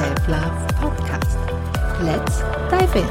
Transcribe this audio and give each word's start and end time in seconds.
Self-Love 0.00 0.66
Podcast. 0.80 1.36
Let's 2.00 2.38
dive 2.70 2.98
in! 2.98 3.06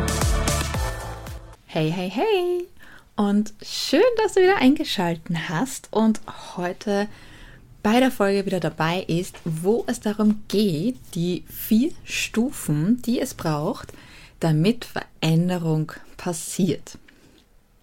Hey, 1.67 1.91
hey, 1.91 2.09
hey! 2.09 2.67
Und 3.16 3.53
schön, 3.61 4.02
dass 4.17 4.34
du 4.34 4.41
wieder 4.41 4.57
eingeschaltet 4.57 5.38
hast 5.49 5.89
und 5.91 6.20
heute 6.57 7.07
bei 7.83 7.99
der 7.99 8.09
Folge 8.09 8.47
wieder 8.47 8.59
dabei 8.59 9.03
ist, 9.03 9.35
wo 9.45 9.83
es 9.85 9.99
darum 9.99 10.41
geht, 10.47 10.97
die 11.13 11.44
vier 11.47 11.91
Stufen, 12.05 13.03
die 13.03 13.21
es 13.21 13.35
braucht, 13.35 13.94
damit 14.39 14.85
Veränderung 14.85 15.91
passiert. 16.17 16.97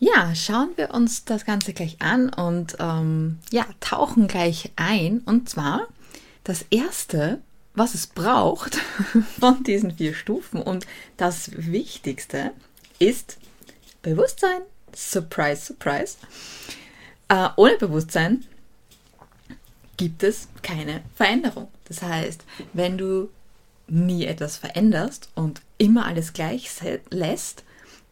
Ja, 0.01 0.35
schauen 0.35 0.71
wir 0.75 0.93
uns 0.93 1.25
das 1.25 1.45
Ganze 1.45 1.75
gleich 1.75 1.99
an 2.01 2.31
und 2.31 2.77
ähm, 2.81 3.39
ja, 3.53 3.67
tauchen 3.79 4.27
gleich 4.27 4.73
ein. 4.75 5.21
Und 5.21 5.49
zwar 5.49 5.87
das 6.43 6.65
erste 6.71 7.41
was 7.77 7.95
es 7.95 8.09
braucht 8.09 8.77
von 9.39 9.63
diesen 9.63 9.93
vier 9.93 10.15
Stufen 10.15 10.61
und 10.61 10.87
das 11.17 11.51
Wichtigste 11.55 12.51
ist 12.99 13.39
Bewusstsein. 14.03 14.63
Surprise, 14.95 15.67
surprise. 15.67 16.17
Äh, 17.29 17.49
ohne 17.57 17.77
Bewusstsein 17.77 18.45
gibt 19.97 20.23
es 20.23 20.49
keine 20.63 21.03
Veränderung. 21.15 21.69
Das 21.85 22.03
heißt, 22.03 22.45
wenn 22.73 22.97
du 22.97 23.29
nie 23.89 24.25
etwas 24.25 24.57
veränderst 24.57 25.29
und 25.35 25.61
immer 25.79 26.07
alles 26.07 26.33
gleich 26.33 26.71
lässt, 27.11 27.63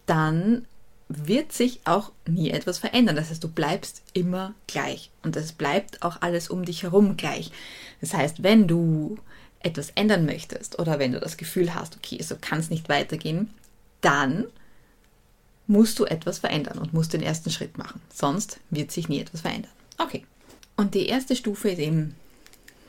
dann 0.06 0.66
wird 1.08 1.52
sich 1.52 1.80
auch 1.84 2.12
nie 2.26 2.50
etwas 2.50 2.78
verändern. 2.78 3.16
Das 3.16 3.30
heißt, 3.30 3.44
du 3.44 3.48
bleibst 3.48 4.02
immer 4.12 4.54
gleich 4.66 5.10
und 5.22 5.36
es 5.36 5.52
bleibt 5.52 6.02
auch 6.02 6.22
alles 6.22 6.48
um 6.48 6.64
dich 6.64 6.82
herum 6.82 7.16
gleich. 7.16 7.50
Das 8.00 8.14
heißt, 8.14 8.42
wenn 8.42 8.68
du 8.68 9.18
etwas 9.64 9.90
ändern 9.94 10.26
möchtest 10.26 10.78
oder 10.78 10.98
wenn 10.98 11.12
du 11.12 11.20
das 11.20 11.36
Gefühl 11.36 11.74
hast, 11.74 11.96
okay, 11.96 12.22
so 12.22 12.36
kann 12.40 12.60
es 12.60 12.70
nicht 12.70 12.88
weitergehen, 12.88 13.50
dann 14.00 14.44
musst 15.66 15.98
du 15.98 16.04
etwas 16.04 16.38
verändern 16.38 16.78
und 16.78 16.92
musst 16.92 17.14
den 17.14 17.22
ersten 17.22 17.50
Schritt 17.50 17.78
machen. 17.78 18.02
Sonst 18.12 18.60
wird 18.70 18.92
sich 18.92 19.08
nie 19.08 19.20
etwas 19.20 19.40
verändern. 19.40 19.72
Okay. 19.98 20.24
Und 20.76 20.94
die 20.94 21.06
erste 21.06 21.34
Stufe 21.36 21.70
ist 21.70 21.78
eben 21.78 22.14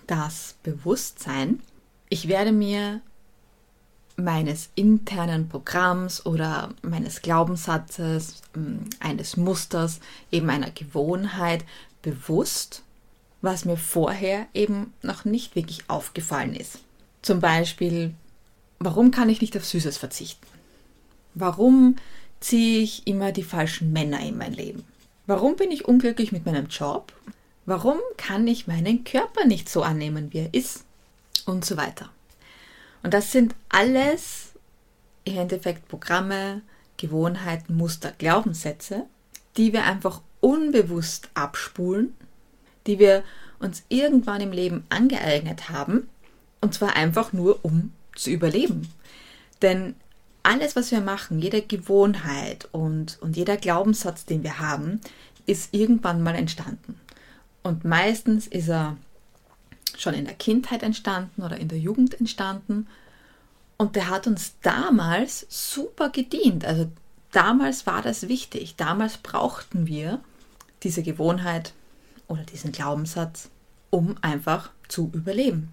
das 0.08 0.56
Bewusstsein. 0.64 1.62
Ich 2.10 2.28
werde 2.28 2.52
mir 2.52 3.02
meines 4.18 4.70
internen 4.76 5.48
Programms 5.50 6.26
oder 6.26 6.74
meines 6.82 7.22
Glaubenssatzes, 7.22 8.42
ähm, 8.56 8.90
eines 9.00 9.38
Musters, 9.38 10.00
eben 10.32 10.50
einer 10.50 10.72
Gewohnheit 10.72 11.66
bewusst 12.02 12.85
was 13.42 13.66
mir 13.66 13.78
vorher 13.78 14.48
eben 14.54 14.94
noch 15.02 15.26
nicht 15.26 15.56
wirklich 15.56 15.90
aufgefallen 15.90 16.56
ist. 16.56 16.80
Zum 17.22 17.40
Beispiel, 17.40 18.14
warum 18.80 19.12
kann 19.12 19.30
ich 19.30 19.42
nicht 19.42 19.56
auf 19.58 19.66
Süßes 19.66 19.98
verzichten? 19.98 20.46
Warum 21.34 21.98
ziehe 22.40 22.82
ich 22.82 23.08
immer 23.08 23.32
die 23.32 23.44
falschen 23.44 23.92
Männer 23.92 24.20
in 24.20 24.38
mein 24.38 24.54
Leben? 24.54 24.84
Warum 25.28 25.56
bin 25.56 25.72
ich 25.72 25.86
unglücklich 25.86 26.32
mit 26.32 26.46
meinem 26.46 26.68
Job? 26.68 27.14
Warum 27.66 27.98
kann 28.18 28.48
ich 28.48 28.68
meinen 28.68 29.04
Körper 29.04 29.46
nicht 29.46 29.70
so 29.70 29.82
annehmen, 29.82 30.32
wie 30.32 30.40
er 30.40 30.54
ist? 30.54 30.84
Und 31.46 31.66
so 31.66 31.78
weiter. 31.78 32.10
Und 33.04 33.14
das 33.14 33.32
sind 33.32 33.56
alles 33.70 34.54
im 35.26 35.38
Endeffekt 35.38 35.88
Programme, 35.88 36.62
Gewohnheiten, 36.98 37.76
Muster, 37.76 38.12
Glaubenssätze, 38.18 39.06
die 39.58 39.74
wir 39.74 39.84
einfach 39.84 40.22
unbewusst 40.42 41.30
abspulen 41.34 42.16
die 42.88 43.00
wir 43.00 43.24
uns 43.60 43.84
irgendwann 43.90 44.42
im 44.42 44.52
Leben 44.52 44.86
angeeignet 44.90 45.70
haben, 45.70 46.08
und 46.62 46.74
zwar 46.74 46.96
einfach 46.96 47.34
nur, 47.34 47.64
um 47.64 47.92
zu 48.16 48.30
überleben. 48.30 48.90
Denn 49.62 49.96
alles, 50.44 50.76
was 50.76 50.92
wir 50.92 51.02
machen, 51.02 51.40
jede 51.40 51.62
Gewohnheit 51.62 52.68
und, 52.72 53.18
und 53.22 53.36
jeder 53.36 53.58
Glaubenssatz, 53.58 54.26
den 54.26 54.44
wir 54.44 54.60
haben, 54.60 55.02
ist 55.46 55.74
irgendwann 55.74 56.22
mal 56.22 56.36
entstanden. 56.36 57.00
Und 57.64 57.84
meistens 57.84 58.48
ist 58.48 58.70
er 58.70 58.98
schon 59.98 60.14
in 60.14 60.26
der 60.26 60.36
Kindheit 60.36 60.84
entstanden 60.84 61.42
oder 61.42 61.58
in 61.58 61.68
der 61.68 61.80
Jugend 61.80 62.20
entstanden. 62.20 62.88
Und 63.78 63.96
der 63.96 64.10
hat 64.10 64.28
uns 64.28 64.54
damals 64.62 65.46
super 65.50 66.10
gedient. 66.10 66.66
Also 66.66 66.90
damals 67.32 67.86
war 67.88 68.02
das 68.02 68.28
wichtig. 68.28 68.76
Damals 68.76 69.18
brauchten 69.18 69.88
wir 69.88 70.22
diese 70.84 71.02
Gewohnheit, 71.02 71.74
oder 72.28 72.44
diesen 72.44 72.72
Glaubenssatz, 72.72 73.50
um 73.90 74.16
einfach 74.22 74.72
zu 74.88 75.12
überleben. 75.14 75.72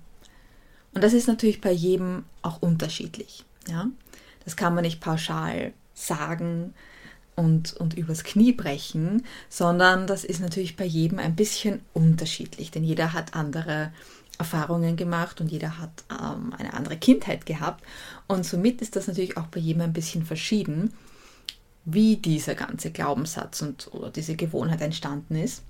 Und 0.94 1.02
das 1.02 1.12
ist 1.12 1.26
natürlich 1.26 1.60
bei 1.60 1.72
jedem 1.72 2.24
auch 2.42 2.60
unterschiedlich. 2.60 3.44
Ja? 3.68 3.88
Das 4.44 4.56
kann 4.56 4.74
man 4.74 4.82
nicht 4.82 5.00
pauschal 5.00 5.72
sagen 5.94 6.74
und, 7.34 7.72
und 7.74 7.94
übers 7.94 8.24
Knie 8.24 8.52
brechen, 8.52 9.24
sondern 9.48 10.06
das 10.06 10.24
ist 10.24 10.40
natürlich 10.40 10.76
bei 10.76 10.84
jedem 10.84 11.18
ein 11.18 11.34
bisschen 11.34 11.80
unterschiedlich, 11.94 12.70
denn 12.70 12.84
jeder 12.84 13.12
hat 13.12 13.34
andere 13.34 13.92
Erfahrungen 14.38 14.96
gemacht 14.96 15.40
und 15.40 15.50
jeder 15.50 15.78
hat 15.78 16.04
ähm, 16.10 16.52
eine 16.58 16.74
andere 16.74 16.96
Kindheit 16.96 17.46
gehabt. 17.46 17.84
Und 18.26 18.44
somit 18.44 18.82
ist 18.82 18.96
das 18.96 19.06
natürlich 19.06 19.36
auch 19.36 19.46
bei 19.46 19.60
jedem 19.60 19.82
ein 19.82 19.92
bisschen 19.92 20.24
verschieden, 20.24 20.92
wie 21.84 22.16
dieser 22.16 22.54
ganze 22.54 22.90
Glaubenssatz 22.90 23.62
und 23.62 23.88
oder 23.92 24.10
diese 24.10 24.36
Gewohnheit 24.36 24.80
entstanden 24.80 25.36
ist. 25.36 25.62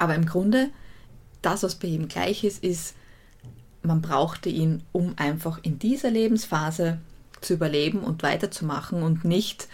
Aber 0.00 0.14
im 0.14 0.24
Grunde, 0.24 0.70
das, 1.42 1.62
was 1.62 1.74
bei 1.74 1.88
ihm 1.88 2.08
gleich 2.08 2.42
ist, 2.42 2.64
ist, 2.64 2.94
man 3.82 4.00
brauchte 4.00 4.48
ihn, 4.48 4.82
um 4.92 5.14
einfach 5.16 5.60
in 5.62 5.78
dieser 5.78 6.10
Lebensphase 6.10 6.98
zu 7.42 7.54
überleben 7.54 8.00
und 8.00 8.22
weiterzumachen 8.22 9.02
und 9.02 9.24
nicht 9.24 9.68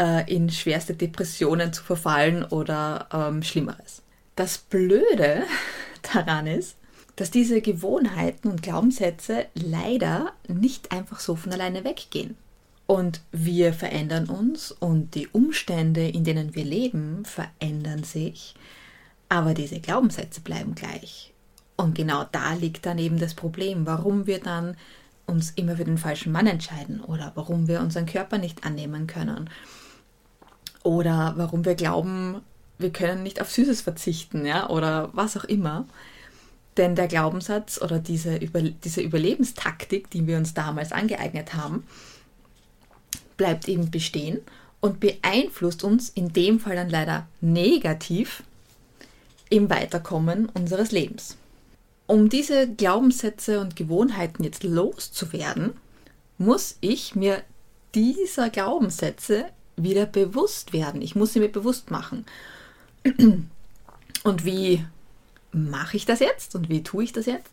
äh, 0.00 0.30
in 0.32 0.50
schwerste 0.50 0.94
Depressionen 0.94 1.72
zu 1.72 1.84
verfallen 1.84 2.44
oder 2.44 3.08
ähm, 3.12 3.42
Schlimmeres. 3.42 4.02
Das 4.36 4.56
Blöde 4.56 5.42
daran 6.14 6.46
ist, 6.46 6.76
dass 7.16 7.30
diese 7.30 7.60
Gewohnheiten 7.60 8.48
und 8.48 8.62
Glaubenssätze 8.62 9.46
leider 9.54 10.32
nicht 10.46 10.92
einfach 10.92 11.20
so 11.20 11.36
von 11.36 11.52
alleine 11.52 11.84
weggehen. 11.84 12.36
Und 12.86 13.20
wir 13.32 13.74
verändern 13.74 14.30
uns 14.30 14.72
und 14.72 15.14
die 15.14 15.28
Umstände, 15.28 16.08
in 16.08 16.24
denen 16.24 16.54
wir 16.54 16.64
leben, 16.64 17.26
verändern 17.26 18.02
sich. 18.02 18.54
Aber 19.28 19.54
diese 19.54 19.80
Glaubenssätze 19.80 20.40
bleiben 20.40 20.74
gleich. 20.74 21.32
Und 21.76 21.94
genau 21.94 22.24
da 22.32 22.54
liegt 22.54 22.86
dann 22.86 22.98
eben 22.98 23.18
das 23.18 23.34
Problem, 23.34 23.86
warum 23.86 24.26
wir 24.26 24.40
dann 24.40 24.76
uns 25.26 25.50
immer 25.50 25.76
für 25.76 25.84
den 25.84 25.98
falschen 25.98 26.32
Mann 26.32 26.46
entscheiden 26.46 27.00
oder 27.00 27.32
warum 27.34 27.68
wir 27.68 27.80
unseren 27.80 28.06
Körper 28.06 28.38
nicht 28.38 28.64
annehmen 28.64 29.06
können 29.06 29.50
oder 30.82 31.34
warum 31.36 31.64
wir 31.64 31.74
glauben, 31.74 32.40
wir 32.78 32.90
können 32.90 33.22
nicht 33.22 33.40
auf 33.40 33.50
Süßes 33.50 33.80
verzichten, 33.82 34.46
ja, 34.46 34.70
oder 34.70 35.10
was 35.12 35.36
auch 35.36 35.44
immer. 35.44 35.86
Denn 36.76 36.94
der 36.94 37.08
Glaubenssatz 37.08 37.80
oder 37.82 37.98
diese, 37.98 38.36
Über 38.36 38.62
diese 38.62 39.00
Überlebenstaktik, 39.00 40.10
die 40.10 40.26
wir 40.26 40.36
uns 40.36 40.54
damals 40.54 40.92
angeeignet 40.92 41.54
haben, 41.54 41.84
bleibt 43.36 43.68
eben 43.68 43.90
bestehen 43.90 44.40
und 44.80 45.00
beeinflusst 45.00 45.82
uns 45.82 46.08
in 46.08 46.32
dem 46.32 46.60
Fall 46.60 46.76
dann 46.76 46.88
leider 46.88 47.26
negativ 47.40 48.44
im 49.50 49.70
Weiterkommen 49.70 50.48
unseres 50.48 50.92
Lebens. 50.92 51.36
Um 52.06 52.28
diese 52.28 52.68
Glaubenssätze 52.68 53.60
und 53.60 53.76
Gewohnheiten 53.76 54.44
jetzt 54.44 54.64
loszuwerden, 54.64 55.72
muss 56.38 56.76
ich 56.80 57.14
mir 57.14 57.42
dieser 57.94 58.50
Glaubenssätze 58.50 59.46
wieder 59.76 60.06
bewusst 60.06 60.72
werden. 60.72 61.02
Ich 61.02 61.14
muss 61.14 61.32
sie 61.32 61.40
mir 61.40 61.50
bewusst 61.50 61.90
machen. 61.90 62.24
Und 64.24 64.44
wie 64.44 64.84
mache 65.52 65.96
ich 65.96 66.04
das 66.04 66.20
jetzt 66.20 66.54
und 66.54 66.68
wie 66.68 66.82
tue 66.82 67.04
ich 67.04 67.12
das 67.12 67.26
jetzt? 67.26 67.50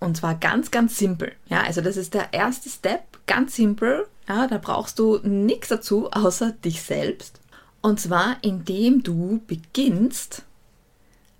Und 0.00 0.16
zwar 0.16 0.34
ganz, 0.36 0.70
ganz 0.70 0.96
simpel. 0.98 1.32
Ja, 1.48 1.62
also 1.62 1.80
das 1.80 1.96
ist 1.96 2.14
der 2.14 2.32
erste 2.32 2.68
Step, 2.68 3.02
ganz 3.26 3.56
simpel. 3.56 4.06
Ja, 4.28 4.46
da 4.46 4.58
brauchst 4.58 4.98
du 4.98 5.18
nichts 5.22 5.68
dazu 5.68 6.10
außer 6.10 6.52
dich 6.52 6.82
selbst. 6.82 7.40
Und 7.82 8.00
zwar 8.00 8.36
indem 8.42 9.02
du 9.02 9.42
beginnst, 9.46 10.42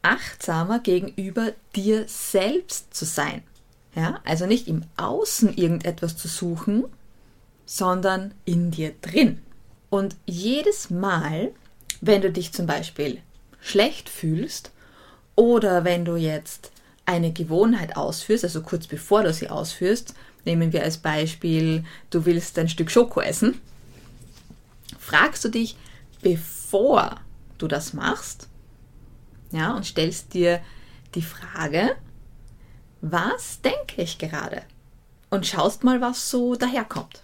achtsamer 0.05 0.79
gegenüber 0.79 1.53
dir 1.75 2.05
selbst 2.07 2.95
zu 2.95 3.05
sein. 3.05 3.43
Ja, 3.95 4.21
also 4.25 4.47
nicht 4.47 4.69
im 4.69 4.83
Außen 4.97 5.57
irgendetwas 5.57 6.17
zu 6.17 6.29
suchen, 6.29 6.85
sondern 7.65 8.35
in 8.45 8.71
dir 8.71 8.93
drin. 9.01 9.41
Und 9.89 10.17
jedes 10.27 10.91
Mal, 10.91 11.53
wenn 12.01 12.21
du 12.21 12.31
dich 12.31 12.53
zum 12.53 12.67
Beispiel 12.67 13.21
schlecht 13.61 14.09
fühlst 14.09 14.73
oder 15.37 15.85
wenn 15.85 16.05
du 16.05 16.17
jetzt 16.17 16.73
eine 17.07 17.33
Gewohnheit 17.33 17.97
ausführst, 17.97 18.45
also 18.45 18.63
kurz 18.63 18.87
bevor 18.87 19.23
du 19.23 19.33
sie 19.33 19.49
ausführst, 19.49 20.15
nehmen 20.45 20.73
wir 20.73 20.83
als 20.83 20.99
Beispiel, 20.99 21.85
du 22.11 22.25
willst 22.27 22.59
ein 22.59 22.69
Stück 22.69 22.91
Schoko 22.91 23.21
essen, 23.21 23.61
fragst 24.99 25.45
du 25.45 25.49
dich, 25.49 25.77
bevor 26.23 27.21
du 27.59 27.69
das 27.69 27.93
machst, 27.93 28.49
ja, 29.55 29.75
und 29.75 29.87
stellst 29.87 30.35
dir 30.35 30.61
die 31.15 31.23
Frage, 31.23 31.95
was 33.01 33.61
denke 33.61 34.03
ich 34.03 34.19
gerade? 34.19 34.63
Und 35.31 35.47
schaust 35.47 35.85
mal, 35.85 36.01
was 36.01 36.31
so 36.31 36.55
daherkommt. 36.55 37.21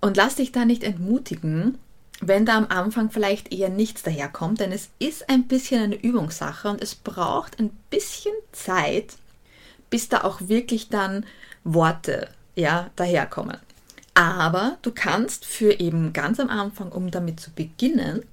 Und 0.00 0.16
lass 0.16 0.36
dich 0.36 0.52
da 0.52 0.64
nicht 0.64 0.82
entmutigen, 0.82 1.78
wenn 2.20 2.44
da 2.44 2.56
am 2.56 2.66
Anfang 2.68 3.10
vielleicht 3.10 3.52
eher 3.52 3.68
nichts 3.68 4.02
daherkommt, 4.02 4.60
denn 4.60 4.72
es 4.72 4.90
ist 4.98 5.28
ein 5.28 5.46
bisschen 5.46 5.82
eine 5.82 5.94
Übungssache 5.94 6.68
und 6.68 6.82
es 6.82 6.94
braucht 6.94 7.60
ein 7.60 7.70
bisschen 7.90 8.34
Zeit, 8.52 9.16
bis 9.88 10.08
da 10.08 10.24
auch 10.24 10.40
wirklich 10.42 10.88
dann 10.88 11.24
Worte 11.62 12.28
ja, 12.56 12.90
daherkommen. 12.96 13.58
Aber 14.14 14.78
du 14.82 14.90
kannst 14.90 15.44
für 15.44 15.78
eben 15.78 16.12
ganz 16.12 16.40
am 16.40 16.50
Anfang, 16.50 16.90
um 16.90 17.12
damit 17.12 17.38
zu 17.38 17.52
beginnen, 17.52 18.24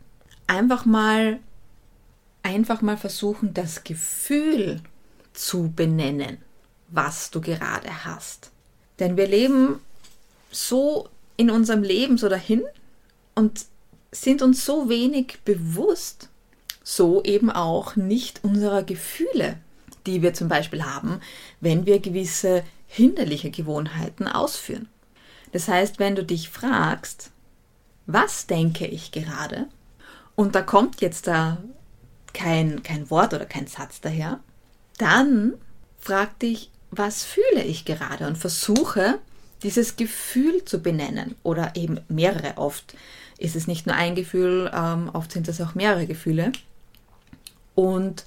einfach 0.47 0.85
mal 0.85 1.39
einfach 2.45 2.81
mal 2.81 2.95
versuchen, 2.95 3.53
das 3.53 3.83
Gefühl 3.83 4.81
zu 5.33 5.73
benennen, 5.75 6.37
was 6.89 7.31
du 7.31 7.41
gerade 7.41 8.05
hast. 8.05 8.51
Denn 8.99 9.17
wir 9.17 9.27
leben 9.27 9.81
so 10.51 11.09
in 11.37 11.49
unserem 11.49 11.81
Leben 11.81 12.17
so 12.17 12.29
dahin 12.29 12.63
und 13.33 13.65
sind 14.11 14.43
uns 14.43 14.63
so 14.63 14.87
wenig 14.87 15.39
bewusst, 15.43 16.29
so 16.83 17.23
eben 17.23 17.49
auch 17.49 17.95
nicht 17.95 18.43
unserer 18.43 18.83
Gefühle, 18.83 19.57
die 20.05 20.21
wir 20.21 20.35
zum 20.35 20.47
Beispiel 20.47 20.85
haben, 20.85 21.19
wenn 21.59 21.87
wir 21.87 21.99
gewisse 21.99 22.63
hinderliche 22.87 23.49
Gewohnheiten 23.49 24.27
ausführen. 24.27 24.87
Das 25.51 25.67
heißt, 25.67 25.97
wenn 25.97 26.15
du 26.15 26.23
dich 26.23 26.49
fragst, 26.49 27.31
was 28.05 28.45
denke 28.45 28.85
ich 28.85 29.11
gerade? 29.11 29.67
Und 30.35 30.53
da 30.53 30.61
kommt 30.61 31.01
jetzt 31.01 31.25
da 31.25 31.57
kein, 32.35 32.83
kein 32.83 33.09
Wort 33.09 33.33
oder 33.33 33.45
kein 33.45 33.65
Satz 33.65 34.01
daher, 34.01 34.39
dann 34.97 35.53
frag 35.99 36.37
dich, 36.39 36.69
was 36.91 37.23
fühle 37.23 37.63
ich 37.63 37.85
gerade 37.85 38.27
und 38.27 38.37
versuche 38.37 39.19
dieses 39.63 39.95
Gefühl 39.95 40.63
zu 40.65 40.79
benennen 40.79 41.35
oder 41.41 41.75
eben 41.75 41.99
mehrere. 42.07 42.57
Oft 42.57 42.95
ist 43.37 43.55
es 43.55 43.67
nicht 43.67 43.87
nur 43.87 43.95
ein 43.95 44.15
Gefühl, 44.15 44.71
ähm, 44.73 45.09
oft 45.13 45.31
sind 45.31 45.47
es 45.47 45.59
auch 45.61 45.75
mehrere 45.75 46.05
Gefühle. 46.05 46.51
Und 47.73 48.25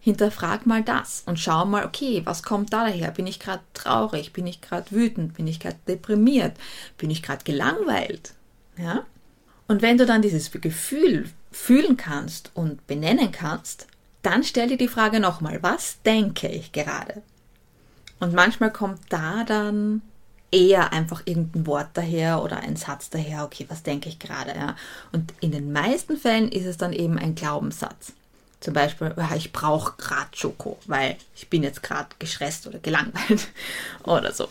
hinterfrag 0.00 0.66
mal 0.66 0.82
das 0.82 1.22
und 1.24 1.40
schau 1.40 1.64
mal, 1.64 1.86
okay, 1.86 2.20
was 2.24 2.42
kommt 2.42 2.72
da 2.72 2.84
daher? 2.84 3.10
Bin 3.10 3.26
ich 3.26 3.40
gerade 3.40 3.62
traurig? 3.72 4.32
Bin 4.32 4.46
ich 4.46 4.60
gerade 4.60 4.90
wütend? 4.90 5.34
Bin 5.34 5.46
ich 5.46 5.60
gerade 5.60 5.78
deprimiert? 5.88 6.56
Bin 6.98 7.10
ich 7.10 7.22
gerade 7.22 7.42
gelangweilt? 7.44 8.34
Ja? 8.76 9.06
Und 9.66 9.82
wenn 9.82 9.98
du 9.98 10.06
dann 10.06 10.22
dieses 10.22 10.50
Gefühl 10.50 11.30
fühlen 11.50 11.96
kannst 11.96 12.50
und 12.54 12.86
benennen 12.86 13.32
kannst, 13.32 13.86
dann 14.22 14.42
stell 14.44 14.68
dir 14.68 14.76
die 14.76 14.88
Frage 14.88 15.20
nochmal, 15.20 15.62
was 15.62 16.02
denke 16.02 16.48
ich 16.48 16.72
gerade? 16.72 17.22
Und 18.20 18.34
manchmal 18.34 18.72
kommt 18.72 19.00
da 19.10 19.44
dann 19.44 20.02
eher 20.50 20.92
einfach 20.92 21.22
irgendein 21.24 21.66
Wort 21.66 21.88
daher 21.94 22.42
oder 22.42 22.58
ein 22.58 22.76
Satz 22.76 23.10
daher, 23.10 23.44
okay, 23.44 23.66
was 23.68 23.82
denke 23.82 24.08
ich 24.08 24.18
gerade? 24.18 24.54
Ja? 24.54 24.76
Und 25.12 25.34
in 25.40 25.50
den 25.50 25.72
meisten 25.72 26.16
Fällen 26.16 26.48
ist 26.50 26.64
es 26.64 26.76
dann 26.76 26.92
eben 26.92 27.18
ein 27.18 27.34
Glaubenssatz. 27.34 28.12
Zum 28.60 28.72
Beispiel, 28.72 29.14
ich 29.36 29.52
brauche 29.52 29.94
gerade 29.98 30.30
Schoko, 30.34 30.78
weil 30.86 31.16
ich 31.36 31.50
bin 31.50 31.62
jetzt 31.62 31.82
gerade 31.82 32.08
gestresst 32.18 32.66
oder 32.66 32.78
gelangweilt 32.78 33.48
oder 34.04 34.32
so. 34.32 34.48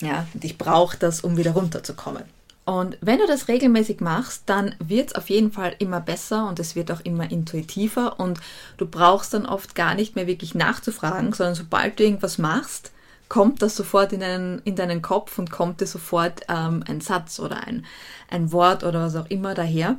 Ja, 0.00 0.26
und 0.32 0.44
ich 0.44 0.56
brauche 0.56 0.96
das, 0.96 1.20
um 1.20 1.36
wieder 1.36 1.52
runterzukommen. 1.52 2.22
Und 2.64 2.96
wenn 3.02 3.18
du 3.18 3.26
das 3.26 3.48
regelmäßig 3.48 4.00
machst, 4.00 4.44
dann 4.46 4.74
wird 4.78 5.08
es 5.08 5.14
auf 5.14 5.28
jeden 5.28 5.52
Fall 5.52 5.76
immer 5.78 6.00
besser 6.00 6.48
und 6.48 6.58
es 6.58 6.74
wird 6.74 6.90
auch 6.90 7.00
immer 7.00 7.30
intuitiver 7.30 8.18
und 8.18 8.40
du 8.78 8.86
brauchst 8.86 9.34
dann 9.34 9.44
oft 9.44 9.74
gar 9.74 9.94
nicht 9.94 10.16
mehr 10.16 10.26
wirklich 10.26 10.54
nachzufragen, 10.54 11.34
sondern 11.34 11.54
sobald 11.54 11.98
du 11.98 12.04
irgendwas 12.04 12.38
machst, 12.38 12.90
kommt 13.28 13.60
das 13.60 13.76
sofort 13.76 14.14
in 14.14 14.20
deinen, 14.20 14.62
in 14.64 14.76
deinen 14.76 15.02
Kopf 15.02 15.38
und 15.38 15.50
kommt 15.50 15.82
dir 15.82 15.86
sofort 15.86 16.42
ähm, 16.48 16.82
ein 16.88 17.02
Satz 17.02 17.38
oder 17.38 17.66
ein, 17.66 17.84
ein 18.30 18.50
Wort 18.50 18.82
oder 18.82 19.00
was 19.00 19.16
auch 19.16 19.28
immer 19.28 19.54
daher 19.54 19.98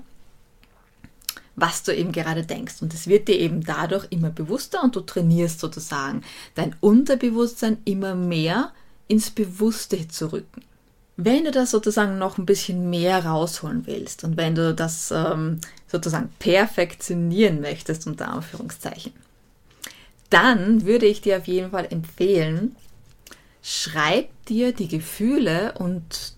was 1.55 1.83
du 1.83 1.95
eben 1.95 2.11
gerade 2.11 2.45
denkst. 2.45 2.81
Und 2.81 2.93
es 2.93 3.07
wird 3.07 3.27
dir 3.27 3.39
eben 3.39 3.63
dadurch 3.63 4.05
immer 4.09 4.29
bewusster 4.29 4.83
und 4.83 4.95
du 4.95 5.01
trainierst 5.01 5.59
sozusagen 5.59 6.21
dein 6.53 6.75
Unterbewusstsein 6.81 7.77
immer 7.85 8.15
mehr 8.15 8.71
ins 9.07 9.29
Bewusste 9.31 10.07
zu 10.07 10.33
rücken. 10.33 10.61
Wenn 11.17 11.45
du 11.45 11.51
das 11.51 11.71
sozusagen 11.71 12.17
noch 12.17 12.37
ein 12.37 12.45
bisschen 12.45 12.89
mehr 12.89 13.25
rausholen 13.25 13.85
willst 13.85 14.23
und 14.23 14.35
wenn 14.35 14.55
du 14.55 14.73
das 14.73 15.11
ähm, 15.11 15.61
sozusagen 15.87 16.29
perfektionieren 16.39 17.61
möchtest, 17.61 18.05
unter 18.05 18.27
Anführungszeichen, 18.27 19.13
dann 20.29 20.85
würde 20.85 21.05
ich 21.05 21.21
dir 21.21 21.37
auf 21.37 21.47
jeden 21.47 21.71
Fall 21.71 21.87
empfehlen, 21.89 22.75
schreib 23.61 24.27
dir 24.45 24.73
die 24.73 24.89
Gefühle 24.89 25.73
und 25.77 26.35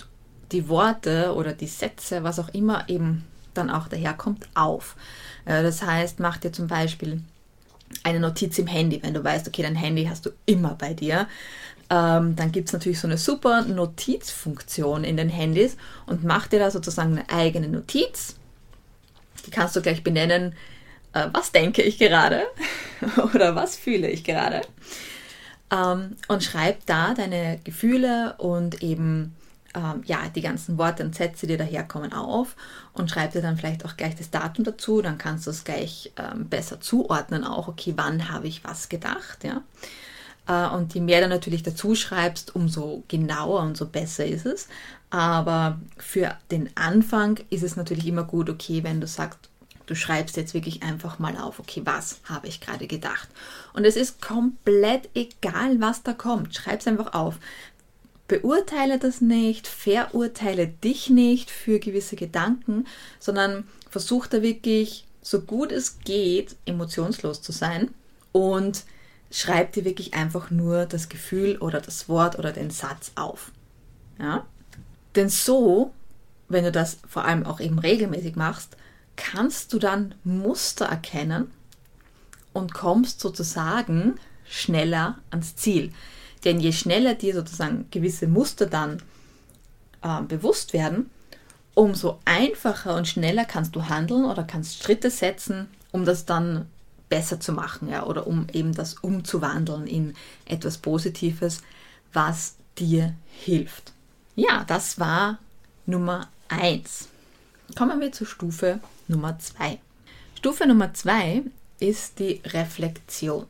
die 0.52 0.70
Worte 0.70 1.34
oder 1.34 1.54
die 1.54 1.68
Sätze, 1.68 2.24
was 2.24 2.40
auch 2.40 2.50
immer 2.50 2.88
eben 2.88 3.26
dann 3.54 3.70
auch 3.70 3.88
daherkommt, 3.88 4.48
auf. 4.54 4.96
Äh, 5.46 5.64
das 5.64 5.82
heißt, 5.82 6.20
mach 6.20 6.38
dir 6.38 6.52
zum 6.52 6.68
Beispiel 6.68 7.22
eine 8.04 8.20
Notiz 8.20 8.58
im 8.60 8.68
Handy, 8.68 9.02
wenn 9.02 9.14
du 9.14 9.24
weißt, 9.24 9.48
okay, 9.48 9.64
dein 9.64 9.76
Handy 9.76 10.06
hast 10.06 10.26
du 10.26 10.32
immer 10.46 10.76
bei 10.76 10.94
dir. 10.94 11.28
Ähm, 11.90 12.36
dann 12.36 12.52
gibt 12.52 12.68
es 12.68 12.74
natürlich 12.74 13.00
so 13.00 13.08
eine 13.08 13.18
super 13.18 13.62
Notizfunktion 13.62 15.04
in 15.04 15.16
den 15.16 15.30
Handys 15.30 15.78
und 16.06 16.24
mach 16.24 16.48
dir 16.48 16.60
da 16.60 16.70
sozusagen 16.70 17.14
eine 17.14 17.30
eigene 17.30 17.70
Notiz. 17.70 18.36
Die 19.46 19.52
kannst 19.52 19.76
du 19.76 19.82
gleich 19.82 20.04
benennen, 20.04 20.54
äh, 21.14 21.28
was 21.32 21.52
denke 21.52 21.82
ich 21.82 21.98
gerade 21.98 22.44
oder 23.34 23.56
was 23.56 23.78
fühle 23.78 24.10
ich 24.10 24.24
gerade. 24.24 24.62
Ähm, 25.72 26.18
und 26.28 26.44
schreib 26.44 26.86
da 26.86 27.14
deine 27.14 27.60
Gefühle 27.64 28.36
und 28.38 28.84
eben 28.84 29.36
ähm, 29.78 30.02
ja, 30.06 30.30
die 30.34 30.42
ganzen 30.42 30.78
Worte 30.78 31.04
und 31.04 31.16
Sätze, 31.16 31.48
die 31.48 31.58
daherkommen, 31.58 32.14
auf 32.14 32.56
und 32.94 33.10
schreib 33.10 33.32
dir 33.32 33.42
dann 33.42 33.58
vielleicht 33.58 33.86
auch 33.86 33.96
gleich 33.98 34.16
das 34.16 34.32
Datum 34.32 34.64
dazu. 34.64 35.02
Dann 35.02 35.18
kannst 35.18 35.46
du 35.46 35.52
es 35.52 35.64
gleich 35.64 36.12
ähm, 36.18 36.50
besser 36.50 36.82
zuordnen, 36.82 37.44
auch, 37.44 37.68
okay, 37.68 37.94
wann 37.96 38.30
habe 38.30 38.48
ich 38.48 38.64
was 38.64 38.90
gedacht, 38.90 39.44
ja. 39.44 39.62
Äh, 40.48 40.68
und 40.68 40.94
je 40.94 41.02
mehr 41.02 41.22
du 41.22 41.28
natürlich 41.28 41.64
dazu 41.64 41.96
schreibst, 41.96 42.56
umso 42.56 43.04
genauer 43.08 43.62
und 43.62 43.78
so 43.78 43.86
besser 43.86 44.26
ist 44.26 44.46
es. 44.46 44.68
Aber 45.10 45.80
für 45.98 46.36
den 46.52 46.70
Anfang 46.76 47.40
ist 47.50 47.64
es 47.64 47.76
natürlich 47.76 48.08
immer 48.08 48.24
gut, 48.24 48.50
okay, 48.50 48.84
wenn 48.84 49.00
du 49.00 49.08
sagst, 49.08 49.40
du 49.86 49.96
schreibst 49.96 50.36
jetzt 50.36 50.54
wirklich 50.54 50.84
einfach 50.84 51.18
mal 51.18 51.38
auf, 51.38 51.60
okay, 51.60 51.82
was 51.86 52.20
habe 52.26 52.48
ich 52.48 52.60
gerade 52.60 52.88
gedacht? 52.88 53.30
Und 53.74 53.86
es 53.86 53.96
ist 53.96 54.22
komplett 54.22 55.10
egal, 55.16 55.80
was 55.80 56.04
da 56.04 56.12
kommt. 56.14 56.56
Schreib 56.56 56.82
es 56.82 56.88
einfach 56.88 57.14
auf 57.14 57.40
beurteile 58.28 59.00
das 59.00 59.22
nicht, 59.22 59.68
verurteile 59.68 60.68
dich 60.68 61.10
nicht 61.10 61.50
für 61.50 61.80
gewisse 61.80 62.16
Gedanken, 62.16 62.86
sondern 63.20 63.68
versuch 63.90 64.28
da 64.28 64.42
wirklich 64.42 65.06
so 65.22 65.42
gut 65.42 65.72
es 65.72 66.00
geht 66.00 66.56
emotionslos 66.66 67.42
zu 67.42 67.52
sein 67.52 67.90
und 68.32 68.84
schreib 69.32 69.74
dir 69.74 69.86
wirklich 69.86 70.14
einfach 70.14 70.52
nur 70.52 70.86
das 70.86 71.10
Gefühl 71.10 71.58
oder 71.58 71.82
das 71.82 72.08
Wort 72.08 72.40
oder 72.40 72.52
den 72.52 72.70
Satz 72.70 73.12
auf. 73.16 73.52
Ja? 74.20 74.46
Denn 75.16 75.30
so, 75.30 75.94
wenn 76.48 76.64
du 76.64 76.72
das 76.72 77.00
vor 77.08 77.26
allem 77.26 77.46
auch 77.46 77.60
eben 77.60 77.80
regelmäßig 77.80 78.36
machst, 78.36 78.78
kannst 79.16 79.74
du 79.74 79.80
dann 79.80 80.16
Muster 80.24 80.86
erkennen 80.86 81.52
und 82.54 82.74
kommst 82.74 83.20
sozusagen 83.20 84.16
schneller 84.46 85.18
ans 85.32 85.56
Ziel. 85.56 85.92
Denn 86.46 86.60
je 86.60 86.72
schneller 86.72 87.16
dir 87.16 87.34
sozusagen 87.34 87.88
gewisse 87.92 88.28
Muster 88.28 88.68
dann 88.68 89.02
äh, 90.02 90.22
bewusst 90.22 90.74
werden, 90.74 91.10
umso 91.74 92.20
einfacher 92.26 92.96
und 92.96 93.08
schneller 93.08 93.46
kannst 93.46 93.76
du 93.76 93.90
handeln 93.90 94.26
oder 94.26 94.44
kannst 94.44 94.82
Schritte 94.82 95.12
setzen, 95.12 95.68
um 95.92 96.06
das 96.06 96.26
dann 96.26 96.68
besser 97.10 97.40
zu 97.40 97.54
machen, 97.54 97.90
ja, 97.90 98.06
oder 98.06 98.28
um 98.28 98.48
eben 98.52 98.74
das 98.74 98.96
umzuwandeln 98.96 99.88
in 99.88 100.14
etwas 100.46 100.78
Positives, 100.78 101.62
was 102.14 102.56
dir 102.78 103.14
hilft. 103.30 103.94
Ja, 104.36 104.64
das 104.66 105.00
war 105.00 105.40
Nummer 105.86 106.28
1. 106.50 107.08
Kommen 107.78 108.00
wir 108.00 108.12
zur 108.12 108.28
Stufe 108.28 108.80
Nummer 109.08 109.40
2. 109.40 109.80
Stufe 110.36 110.68
Nummer 110.68 110.94
2 110.94 111.44
ist 111.80 112.20
die 112.20 112.42
Reflexion. 112.46 113.46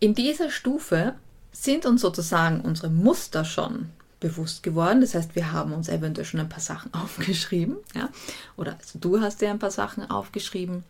In 0.00 0.14
dieser 0.14 0.50
Stufe 0.50 1.14
sind 1.52 1.86
uns 1.86 2.02
sozusagen 2.02 2.60
unsere 2.60 2.90
Muster 2.90 3.44
schon 3.44 3.90
bewusst 4.20 4.62
geworden. 4.62 5.00
Das 5.00 5.14
heißt, 5.14 5.34
wir 5.34 5.52
haben 5.52 5.72
uns 5.72 5.88
eventuell 5.88 6.24
schon 6.24 6.40
ein 6.40 6.48
paar 6.48 6.60
Sachen 6.60 6.92
aufgeschrieben, 6.94 7.76
ja, 7.94 8.08
oder 8.56 8.76
also 8.78 8.98
du 8.98 9.20
hast 9.20 9.40
dir 9.40 9.50
ein 9.50 9.58
paar 9.58 9.70
Sachen 9.70 10.08
aufgeschrieben 10.10 10.84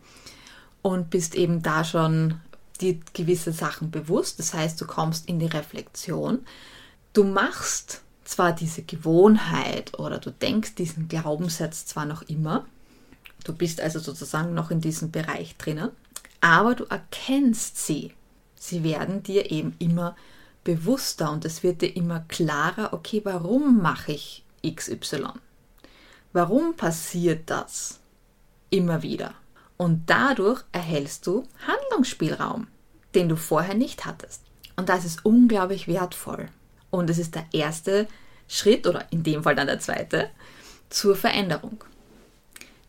und 0.92 1.10
bist 1.10 1.34
eben 1.34 1.62
da 1.62 1.84
schon 1.84 2.40
die 2.80 3.00
gewisse 3.12 3.52
Sachen 3.52 3.90
bewusst. 3.90 4.38
Das 4.38 4.54
heißt, 4.54 4.80
du 4.80 4.86
kommst 4.86 5.28
in 5.28 5.38
die 5.38 5.46
Reflexion. 5.46 6.40
Du 7.12 7.24
machst 7.24 8.02
zwar 8.24 8.52
diese 8.52 8.82
Gewohnheit 8.82 9.98
oder 9.98 10.18
du 10.18 10.30
denkst 10.30 10.74
diesen 10.74 11.08
Glaubenssatz 11.08 11.86
zwar 11.86 12.04
noch 12.04 12.22
immer, 12.22 12.66
du 13.44 13.54
bist 13.54 13.80
also 13.80 13.98
sozusagen 13.98 14.54
noch 14.54 14.70
in 14.70 14.80
diesem 14.80 15.10
Bereich 15.10 15.56
drinnen, 15.56 15.90
aber 16.40 16.74
du 16.74 16.84
erkennst 16.84 17.84
sie. 17.86 18.12
Sie 18.54 18.84
werden 18.84 19.22
dir 19.22 19.50
eben 19.50 19.74
immer 19.78 20.14
bewusster 20.62 21.32
und 21.32 21.44
es 21.44 21.62
wird 21.62 21.80
dir 21.80 21.96
immer 21.96 22.20
klarer, 22.28 22.92
okay, 22.92 23.22
warum 23.24 23.80
mache 23.80 24.12
ich 24.12 24.44
XY? 24.66 25.28
Warum 26.32 26.76
passiert 26.76 27.48
das 27.48 28.00
immer 28.68 29.02
wieder? 29.02 29.34
Und 29.78 30.10
dadurch 30.10 30.64
erhältst 30.72 31.26
du 31.26 31.44
Handlungsspielraum, 31.66 32.66
den 33.14 33.28
du 33.28 33.36
vorher 33.36 33.74
nicht 33.74 34.04
hattest. 34.04 34.42
Und 34.76 34.88
das 34.88 35.04
ist 35.04 35.24
unglaublich 35.24 35.86
wertvoll. 35.86 36.48
Und 36.90 37.08
es 37.08 37.18
ist 37.18 37.36
der 37.36 37.46
erste 37.52 38.08
Schritt, 38.48 38.86
oder 38.88 39.06
in 39.10 39.22
dem 39.22 39.44
Fall 39.44 39.54
dann 39.54 39.68
der 39.68 39.78
zweite, 39.78 40.30
zur 40.90 41.14
Veränderung. 41.14 41.84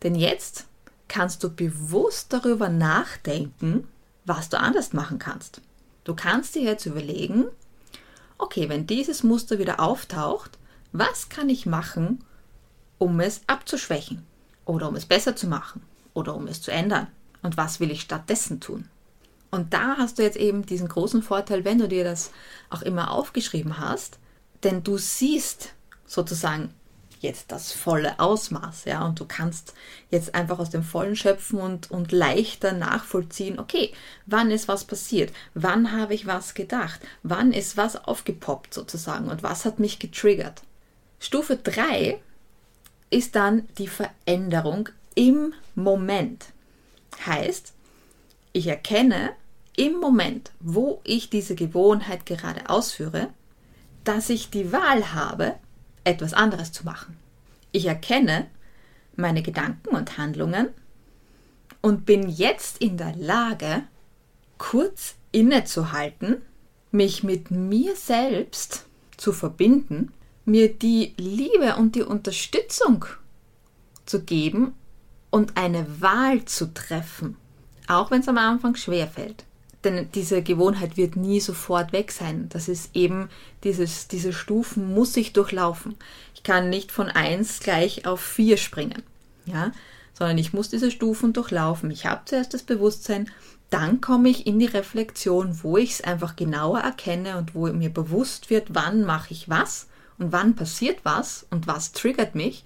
Denn 0.02 0.16
jetzt 0.16 0.66
kannst 1.06 1.44
du 1.44 1.50
bewusst 1.50 2.32
darüber 2.32 2.68
nachdenken, 2.68 3.86
was 4.24 4.48
du 4.48 4.58
anders 4.58 4.92
machen 4.92 5.20
kannst. 5.20 5.60
Du 6.02 6.16
kannst 6.16 6.56
dir 6.56 6.62
jetzt 6.62 6.86
überlegen, 6.86 7.44
okay, 8.36 8.68
wenn 8.68 8.88
dieses 8.88 9.22
Muster 9.22 9.60
wieder 9.60 9.78
auftaucht, 9.78 10.58
was 10.92 11.28
kann 11.28 11.48
ich 11.50 11.66
machen, 11.66 12.24
um 12.98 13.20
es 13.20 13.42
abzuschwächen 13.46 14.26
oder 14.64 14.88
um 14.88 14.96
es 14.96 15.06
besser 15.06 15.36
zu 15.36 15.46
machen 15.46 15.82
oder 16.14 16.34
um 16.34 16.46
es 16.46 16.62
zu 16.62 16.70
ändern? 16.70 17.08
Und 17.42 17.56
was 17.56 17.80
will 17.80 17.90
ich 17.90 18.02
stattdessen 18.02 18.60
tun? 18.60 18.88
Und 19.50 19.74
da 19.74 19.96
hast 19.96 20.18
du 20.18 20.22
jetzt 20.22 20.36
eben 20.36 20.64
diesen 20.64 20.88
großen 20.88 21.22
Vorteil, 21.22 21.64
wenn 21.64 21.78
du 21.78 21.88
dir 21.88 22.04
das 22.04 22.30
auch 22.68 22.82
immer 22.82 23.10
aufgeschrieben 23.10 23.78
hast, 23.78 24.18
denn 24.62 24.82
du 24.82 24.96
siehst 24.96 25.74
sozusagen 26.06 26.74
jetzt 27.20 27.52
das 27.52 27.72
volle 27.72 28.18
Ausmaß, 28.18 28.86
ja, 28.86 29.04
und 29.04 29.20
du 29.20 29.26
kannst 29.26 29.74
jetzt 30.10 30.34
einfach 30.34 30.58
aus 30.58 30.70
dem 30.70 30.82
Vollen 30.82 31.16
schöpfen 31.16 31.60
und, 31.60 31.90
und 31.90 32.12
leichter 32.12 32.72
nachvollziehen, 32.72 33.58
okay, 33.58 33.92
wann 34.26 34.50
ist 34.50 34.68
was 34.68 34.84
passiert, 34.84 35.32
wann 35.54 35.92
habe 35.92 36.14
ich 36.14 36.26
was 36.26 36.54
gedacht, 36.54 37.00
wann 37.22 37.52
ist 37.52 37.76
was 37.76 37.96
aufgepoppt 37.96 38.72
sozusagen 38.72 39.28
und 39.28 39.42
was 39.42 39.64
hat 39.64 39.78
mich 39.78 39.98
getriggert. 39.98 40.62
Stufe 41.18 41.56
3 41.56 42.18
ist 43.10 43.34
dann 43.34 43.68
die 43.76 43.88
Veränderung 43.88 44.88
im 45.20 45.52
Moment. 45.74 46.46
Heißt, 47.26 47.74
ich 48.54 48.66
erkenne 48.68 49.32
im 49.76 50.00
Moment, 50.00 50.50
wo 50.60 51.02
ich 51.04 51.28
diese 51.28 51.54
Gewohnheit 51.54 52.24
gerade 52.24 52.70
ausführe, 52.70 53.28
dass 54.02 54.30
ich 54.30 54.48
die 54.48 54.72
Wahl 54.72 55.12
habe, 55.12 55.56
etwas 56.04 56.32
anderes 56.32 56.72
zu 56.72 56.86
machen. 56.86 57.18
Ich 57.70 57.84
erkenne 57.84 58.46
meine 59.14 59.42
Gedanken 59.42 59.94
und 59.94 60.16
Handlungen 60.16 60.68
und 61.82 62.06
bin 62.06 62.30
jetzt 62.30 62.78
in 62.78 62.96
der 62.96 63.14
Lage, 63.14 63.82
kurz 64.56 65.16
innezuhalten, 65.32 66.40
mich 66.92 67.22
mit 67.22 67.50
mir 67.50 67.94
selbst 67.94 68.86
zu 69.18 69.34
verbinden, 69.34 70.12
mir 70.46 70.72
die 70.72 71.12
Liebe 71.18 71.76
und 71.76 71.94
die 71.94 72.04
Unterstützung 72.04 73.04
zu 74.06 74.22
geben 74.22 74.72
und 75.30 75.56
eine 75.56 76.00
Wahl 76.00 76.44
zu 76.44 76.72
treffen, 76.74 77.36
auch 77.86 78.10
wenn 78.10 78.20
es 78.20 78.28
am 78.28 78.38
Anfang 78.38 78.74
schwer 78.76 79.08
fällt 79.08 79.44
denn 79.84 80.10
diese 80.12 80.42
Gewohnheit 80.42 80.96
wird 80.96 81.16
nie 81.16 81.40
sofort 81.40 81.92
weg 81.92 82.12
sein. 82.12 82.48
Das 82.50 82.68
ist 82.68 82.94
eben 82.94 83.28
dieses, 83.64 84.08
diese 84.08 84.32
Stufen 84.32 84.92
muss 84.94 85.16
ich 85.16 85.32
durchlaufen. 85.32 85.96
Ich 86.34 86.42
kann 86.42 86.68
nicht 86.68 86.92
von 86.92 87.08
eins 87.08 87.60
gleich 87.60 88.06
auf 88.06 88.20
vier 88.20 88.56
springen, 88.56 89.02
ja, 89.46 89.72
sondern 90.12 90.38
ich 90.38 90.52
muss 90.52 90.68
diese 90.68 90.90
Stufen 90.90 91.32
durchlaufen. 91.32 91.90
Ich 91.90 92.06
habe 92.06 92.22
zuerst 92.26 92.52
das 92.52 92.62
Bewusstsein, 92.62 93.30
dann 93.70 94.00
komme 94.00 94.28
ich 94.28 94.46
in 94.46 94.58
die 94.58 94.66
Reflexion, 94.66 95.60
wo 95.62 95.76
ich 95.76 95.92
es 95.92 96.04
einfach 96.04 96.36
genauer 96.36 96.80
erkenne 96.80 97.38
und 97.38 97.54
wo 97.54 97.68
mir 97.68 97.90
bewusst 97.90 98.50
wird, 98.50 98.74
wann 98.74 99.04
mache 99.04 99.32
ich 99.32 99.48
was 99.48 99.86
und 100.18 100.32
wann 100.32 100.56
passiert 100.56 100.98
was 101.04 101.46
und 101.50 101.66
was 101.66 101.92
triggert 101.92 102.34
mich. 102.34 102.64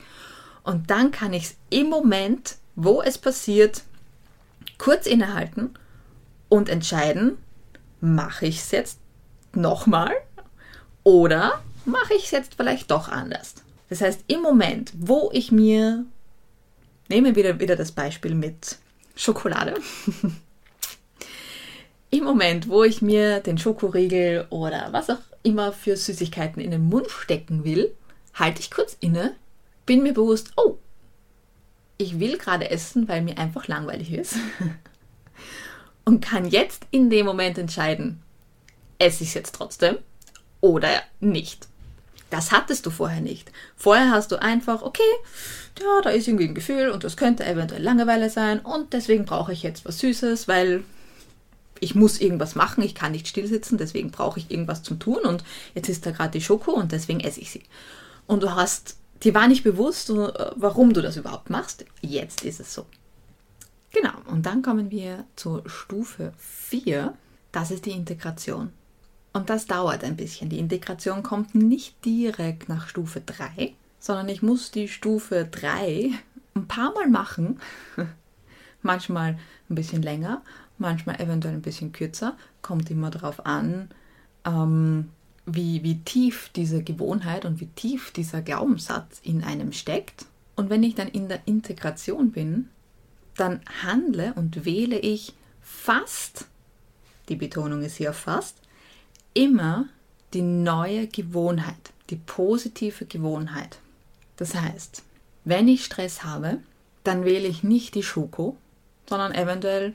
Und 0.65 0.91
dann 0.91 1.11
kann 1.13 1.33
ich 1.33 1.45
es 1.45 1.57
im 1.71 1.89
Moment, 1.89 2.57
wo 2.75 3.03
es 3.03 3.19
passiert, 3.19 3.83
kurz 4.79 5.07
innehalten 5.07 5.75
und 6.49 6.69
entscheiden, 6.69 7.39
mache 8.01 8.47
ich 8.47 8.59
es 8.59 8.71
jetzt 8.71 8.99
nochmal 9.53 10.13
oder 11.05 11.63
mache 11.85 12.15
ich 12.15 12.25
es 12.25 12.31
jetzt 12.31 12.55
vielleicht 12.57 12.91
doch 12.91 13.09
anders. 13.09 13.55
Das 13.89 14.01
heißt, 14.01 14.25
im 14.27 14.41
Moment, 14.41 14.93
wo 14.97 15.31
ich 15.33 15.53
mir, 15.53 16.05
nehme 17.09 17.37
wieder, 17.37 17.61
wieder 17.61 17.77
das 17.77 17.93
Beispiel 17.93 18.35
mit 18.35 18.79
Schokolade, 19.15 19.75
im 22.11 22.25
Moment, 22.25 22.69
wo 22.69 22.83
ich 22.85 23.03
mir 23.03 23.41
den 23.41 23.59
Schokoriegel 23.59 24.47
oder 24.51 24.89
was 24.93 25.11
auch 25.11 25.21
immer 25.43 25.73
für 25.73 25.97
Süßigkeiten 25.97 26.63
in 26.63 26.71
den 26.71 26.89
Mund 26.89 27.11
stecken 27.11 27.65
will, 27.65 27.95
halte 28.33 28.61
ich 28.61 28.71
kurz 28.71 28.97
inne, 29.01 29.35
bin 29.87 30.03
mir 30.03 30.15
bewusst, 30.15 30.53
oh, 30.57 30.79
ich 31.97 32.19
will 32.19 32.39
gerade 32.39 32.71
essen, 32.71 33.09
weil 33.09 33.23
mir 33.23 33.39
einfach 33.39 33.69
langweilig 33.69 34.13
ist. 34.13 34.37
und 36.05 36.25
kann 36.25 36.47
jetzt 36.47 36.87
in 36.91 37.11
dem 37.11 37.27
Moment 37.27 37.59
entscheiden, 37.59 38.23
esse 38.99 39.23
ich 39.23 39.31
es 39.31 39.35
jetzt 39.35 39.55
trotzdem 39.55 39.99
oder 40.61 41.03
nicht. 41.21 41.69
Das 42.31 42.53
hattest 42.53 42.87
du 42.87 42.91
vorher 42.91 43.21
nicht. 43.21 43.53
Vorher 43.77 44.11
hast 44.11 44.33
du 44.33 44.41
einfach, 44.41 44.83
okay, 44.83 45.03
ja, 45.79 46.01
da 46.03 46.11
ist 46.11 46.27
irgendwie 46.27 46.49
ein 46.49 46.55
Gefühl 46.55 46.91
und 46.91 47.05
das 47.05 47.17
könnte 47.17 47.45
eventuell 47.47 47.83
Langeweile 47.83 48.31
sein 48.31 48.61
und 48.61 48.93
deswegen 48.93 49.25
brauche 49.25 49.53
ich 49.53 49.63
jetzt 49.63 49.85
was 49.85 49.99
Süßes, 49.99 50.49
weil 50.49 50.85
ich 51.81 51.95
muss 51.95 52.21
irgendwas 52.21 52.55
machen, 52.55 52.83
ich 52.83 52.95
kann 52.95 53.13
nicht 53.13 53.29
stillsitzen, 53.29 53.79
deswegen 53.79 54.11
brauche 54.11 54.39
ich 54.39 54.51
irgendwas 54.51 54.83
zum 54.83 54.99
Tun 54.99 55.21
und 55.25 55.45
jetzt 55.75 55.89
ist 55.89 56.07
da 56.07 56.13
gerade 56.13 56.31
die 56.31 56.41
Schoko 56.41 56.73
und 56.73 56.93
deswegen 56.93 57.21
esse 57.21 57.41
ich 57.41 57.51
sie. 57.51 57.63
Und 58.27 58.43
du 58.43 58.55
hast, 58.55 58.97
dir 59.25 59.35
war 59.35 59.49
nicht 59.49 59.65
bewusst, 59.65 60.11
äh, 60.11 60.15
warum 60.57 60.93
du 60.93 61.03
das 61.03 61.17
überhaupt 61.17 61.51
machst. 61.51 61.85
Jetzt 62.01 62.45
ist 62.45 62.61
es 62.61 62.75
so. 62.75 62.87
Genau, 63.93 64.15
und 64.27 64.47
dann 64.47 64.63
kommen 64.63 64.91
wir 64.91 65.25
zur 65.37 65.69
Stufe 65.69 66.33
4. 66.39 67.15
Das 67.53 67.71
ist 67.71 67.87
die 67.87 67.93
Integration. 67.93 68.73
Und 69.33 69.51
das 69.51 69.67
dauert 69.67 70.05
ein 70.05 70.17
bisschen. 70.17 70.49
Die 70.49 70.59
Integration 70.59 71.23
kommt 71.23 71.55
nicht 71.55 72.05
direkt 72.05 72.69
nach 72.69 72.89
Stufe 72.89 73.21
3, 73.21 73.75
sondern 73.99 74.29
ich 74.29 74.43
muss 74.43 74.71
die 74.71 74.89
Stufe 74.89 75.49
3 75.51 76.11
ein 76.55 76.69
paar 76.69 76.93
Mal 76.95 77.09
machen. 77.09 77.61
manchmal 78.85 79.39
ein 79.69 79.75
bisschen 79.75 80.03
länger, 80.03 80.43
manchmal 80.79 81.21
eventuell 81.21 81.55
ein 81.55 81.63
bisschen 81.63 81.93
kürzer. 81.93 82.37
Kommt 82.63 82.91
immer 82.91 83.11
darauf 83.11 83.45
an, 83.45 83.89
ähm, 84.45 85.11
wie, 85.47 85.83
wie 85.83 86.01
tief 86.01 86.51
diese 86.55 86.83
Gewohnheit 86.83 87.45
und 87.45 87.61
wie 87.61 87.67
tief 87.67 88.11
dieser 88.13 88.43
Glaubenssatz 88.43 89.21
in 89.23 89.45
einem 89.45 89.73
steckt. 89.73 90.27
Und 90.57 90.71
wenn 90.71 90.83
ich 90.83 90.95
dann 90.95 91.09
in 91.09 91.29
der 91.29 91.47
Integration 91.47 92.31
bin, 92.31 92.69
dann 93.37 93.61
handle 93.83 94.33
und 94.35 94.65
wähle 94.65 94.99
ich 94.99 95.35
fast, 95.61 96.47
die 97.29 97.37
Betonung 97.37 97.83
ist 97.83 97.97
hier 97.97 98.13
fast, 98.13 98.57
immer 99.35 99.89
die 100.33 100.43
neue 100.43 101.09
Gewohnheit, 101.09 101.93
die 102.11 102.17
positive 102.17 103.07
Gewohnheit. 103.07 103.79
Das 104.37 104.55
heißt, 104.55 105.03
wenn 105.45 105.69
ich 105.69 105.85
Stress 105.85 106.25
habe, 106.25 106.59
dann 107.03 107.25
wähle 107.25 107.49
ich 107.49 107.63
nicht 107.63 107.95
die 107.95 108.03
Schoko, 108.03 108.57
sondern 109.09 109.35
eventuell 109.35 109.95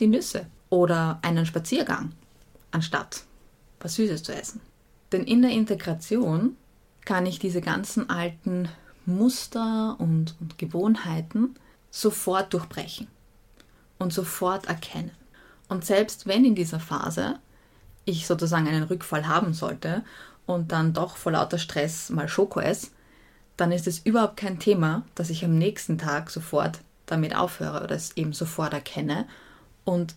die 0.00 0.08
Nüsse 0.08 0.46
oder 0.70 1.18
einen 1.22 1.46
Spaziergang, 1.46 2.12
anstatt 2.70 3.24
was 3.80 3.94
Süßes 3.94 4.22
zu 4.22 4.34
essen. 4.34 4.60
Denn 5.12 5.24
in 5.24 5.42
der 5.42 5.52
Integration 5.52 6.56
kann 7.04 7.26
ich 7.26 7.38
diese 7.38 7.60
ganzen 7.60 8.10
alten 8.10 8.68
Muster 9.06 9.96
und, 9.98 10.34
und 10.40 10.58
Gewohnheiten 10.58 11.54
sofort 11.90 12.52
durchbrechen 12.52 13.08
und 13.98 14.12
sofort 14.12 14.66
erkennen. 14.66 15.10
Und 15.68 15.84
selbst 15.84 16.26
wenn 16.26 16.44
in 16.44 16.54
dieser 16.54 16.80
Phase 16.80 17.38
ich 18.04 18.26
sozusagen 18.26 18.68
einen 18.68 18.84
Rückfall 18.84 19.26
haben 19.26 19.54
sollte 19.54 20.02
und 20.46 20.72
dann 20.72 20.92
doch 20.92 21.16
vor 21.16 21.32
lauter 21.32 21.58
Stress 21.58 22.10
mal 22.10 22.28
Schoko 22.28 22.60
esse, 22.60 22.88
dann 23.56 23.72
ist 23.72 23.86
es 23.86 23.98
überhaupt 23.98 24.36
kein 24.36 24.58
Thema, 24.58 25.02
dass 25.14 25.30
ich 25.30 25.44
am 25.44 25.58
nächsten 25.58 25.98
Tag 25.98 26.30
sofort 26.30 26.80
damit 27.06 27.34
aufhöre 27.34 27.82
oder 27.82 27.94
es 27.94 28.16
eben 28.16 28.32
sofort 28.32 28.72
erkenne 28.72 29.26
und 29.84 30.14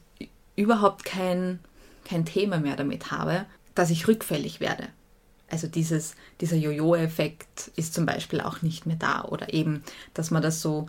überhaupt 0.55 1.05
kein, 1.05 1.60
kein 2.05 2.25
Thema 2.25 2.60
mehr 2.60 2.75
damit 2.75 3.12
habe, 3.12 3.45
dass 3.75 3.90
ich 3.90 4.08
rückfällig 4.08 4.60
werde. 4.60 4.88
Also 5.50 5.68
dieses, 5.68 6.16
dieser 6.40 6.56
Jojo-Effekt 6.56 7.72
ist 7.75 7.94
zum 7.94 8.06
Beispiel 8.06 8.42
auch 8.42 8.62
nicht 8.62 8.86
mehr 8.86 8.96
da. 8.96 9.24
Oder 9.24 9.54
eben, 9.54 9.84
dass 10.13 10.32
man 10.32 10.42
das 10.42 10.62
so 10.62 10.88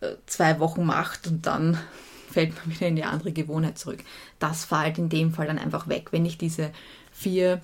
äh, 0.00 0.14
zwei 0.26 0.58
Wochen 0.58 0.84
macht 0.84 1.26
und 1.26 1.46
dann 1.46 1.78
fällt 2.30 2.54
man 2.56 2.74
wieder 2.74 2.88
in 2.88 2.96
die 2.96 3.04
andere 3.04 3.32
Gewohnheit 3.32 3.78
zurück. 3.78 4.00
Das 4.38 4.64
fällt 4.64 4.98
in 4.98 5.08
dem 5.08 5.32
Fall 5.32 5.46
dann 5.46 5.58
einfach 5.58 5.88
weg. 5.88 6.08
Wenn 6.12 6.26
ich 6.26 6.38
diese 6.38 6.72
vier 7.12 7.60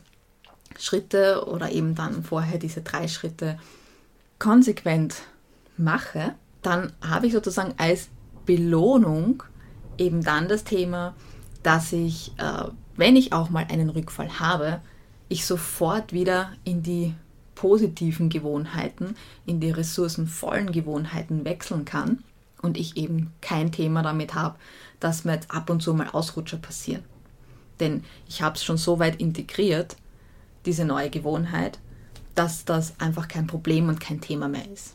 Schritte 0.78 1.46
oder 1.46 1.70
eben 1.70 1.94
dann 1.94 2.22
vorher 2.22 2.58
diese 2.58 2.82
drei 2.82 3.08
Schritte 3.08 3.58
konsequent 4.38 5.22
mache, 5.76 6.34
dann 6.62 6.92
habe 7.00 7.26
ich 7.26 7.32
sozusagen 7.32 7.74
als 7.76 8.08
Belohnung 8.44 9.42
eben 9.98 10.22
dann 10.22 10.48
das 10.48 10.64
Thema, 10.64 11.14
dass 11.62 11.92
ich, 11.92 12.32
äh, 12.38 12.64
wenn 12.96 13.16
ich 13.16 13.32
auch 13.32 13.50
mal 13.50 13.66
einen 13.68 13.90
Rückfall 13.90 14.38
habe, 14.40 14.80
ich 15.28 15.46
sofort 15.46 16.12
wieder 16.12 16.52
in 16.64 16.82
die 16.82 17.14
positiven 17.54 18.28
Gewohnheiten, 18.28 19.16
in 19.46 19.60
die 19.60 19.70
ressourcenvollen 19.70 20.72
Gewohnheiten 20.72 21.44
wechseln 21.44 21.84
kann 21.84 22.22
und 22.62 22.76
ich 22.76 22.96
eben 22.96 23.32
kein 23.40 23.72
Thema 23.72 24.02
damit 24.02 24.34
habe, 24.34 24.56
dass 25.00 25.24
mir 25.24 25.34
jetzt 25.34 25.50
ab 25.50 25.70
und 25.70 25.82
zu 25.82 25.94
mal 25.94 26.08
Ausrutscher 26.10 26.58
passieren. 26.58 27.02
Denn 27.80 28.04
ich 28.28 28.42
habe 28.42 28.56
es 28.56 28.64
schon 28.64 28.76
so 28.78 28.98
weit 28.98 29.20
integriert, 29.20 29.96
diese 30.64 30.84
neue 30.84 31.10
Gewohnheit, 31.10 31.78
dass 32.34 32.64
das 32.64 32.98
einfach 33.00 33.28
kein 33.28 33.46
Problem 33.46 33.88
und 33.88 34.00
kein 34.00 34.20
Thema 34.20 34.48
mehr 34.48 34.70
ist. 34.70 34.94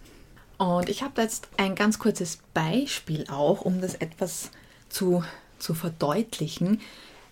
Und 0.58 0.90
ich 0.90 1.02
habe 1.02 1.14
da 1.16 1.24
jetzt 1.24 1.50
ein 1.58 1.76
ganz 1.76 1.98
kurzes 1.98 2.40
Beispiel 2.54 3.26
auch, 3.30 3.62
um 3.62 3.82
das 3.82 3.96
etwas 3.96 4.52
zu, 4.90 5.24
zu 5.58 5.74
verdeutlichen, 5.74 6.82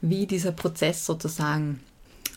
wie 0.02 0.26
dieser 0.26 0.52
Prozess 0.52 1.06
sozusagen 1.06 1.82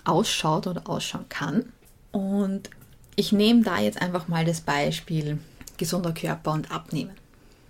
ausschaut 0.04 0.66
oder 0.66 0.88
ausschauen 0.88 1.28
kann. 1.28 1.72
Und 2.10 2.70
ich 3.16 3.32
nehme 3.32 3.62
da 3.62 3.80
jetzt 3.80 4.00
einfach 4.00 4.28
mal 4.28 4.44
das 4.44 4.60
Beispiel 4.60 5.38
gesunder 5.76 6.12
Körper 6.12 6.52
und 6.52 6.70
Abnehmen. 6.70 7.14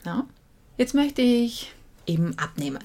Ja? 0.05 0.25
Jetzt 0.77 0.95
möchte 0.95 1.23
ich 1.23 1.73
eben 2.07 2.39
abnehmen 2.39 2.83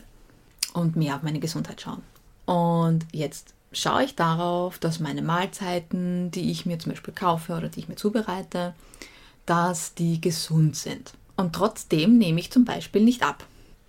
und 0.73 0.95
mehr 0.95 1.15
auf 1.15 1.23
meine 1.23 1.39
Gesundheit 1.39 1.81
schauen. 1.81 2.03
Und 2.45 3.05
jetzt 3.11 3.53
schaue 3.71 4.03
ich 4.03 4.15
darauf, 4.15 4.79
dass 4.79 4.99
meine 4.99 5.21
Mahlzeiten, 5.21 6.31
die 6.31 6.51
ich 6.51 6.65
mir 6.65 6.79
zum 6.79 6.91
Beispiel 6.91 7.13
kaufe 7.13 7.53
oder 7.55 7.69
die 7.69 7.79
ich 7.79 7.89
mir 7.89 7.95
zubereite, 7.95 8.73
dass 9.45 9.93
die 9.93 10.21
gesund 10.21 10.75
sind. 10.75 11.13
Und 11.35 11.53
trotzdem 11.53 12.17
nehme 12.17 12.39
ich 12.39 12.51
zum 12.51 12.65
Beispiel 12.65 13.03
nicht 13.03 13.23
ab. 13.23 13.45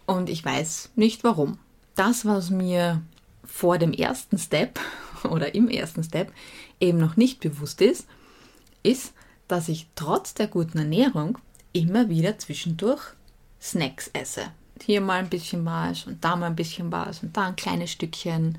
Und 0.06 0.30
ich 0.30 0.44
weiß 0.44 0.90
nicht 0.96 1.24
warum. 1.24 1.58
Das, 1.98 2.24
was 2.24 2.50
mir 2.50 3.02
vor 3.44 3.76
dem 3.76 3.92
ersten 3.92 4.38
Step 4.38 4.78
oder 5.24 5.56
im 5.56 5.68
ersten 5.68 6.04
Step 6.04 6.32
eben 6.78 6.98
noch 6.98 7.16
nicht 7.16 7.40
bewusst 7.40 7.80
ist, 7.80 8.06
ist, 8.84 9.14
dass 9.48 9.68
ich 9.68 9.88
trotz 9.96 10.32
der 10.32 10.46
guten 10.46 10.78
Ernährung 10.78 11.38
immer 11.72 12.08
wieder 12.08 12.38
zwischendurch 12.38 13.02
Snacks 13.60 14.10
esse. 14.12 14.52
Hier 14.80 15.00
mal 15.00 15.18
ein 15.18 15.28
bisschen 15.28 15.64
was 15.64 16.06
und 16.06 16.24
da 16.24 16.36
mal 16.36 16.46
ein 16.46 16.54
bisschen 16.54 16.92
was 16.92 17.24
und 17.24 17.36
da 17.36 17.48
ein 17.48 17.56
kleines 17.56 17.90
Stückchen. 17.90 18.58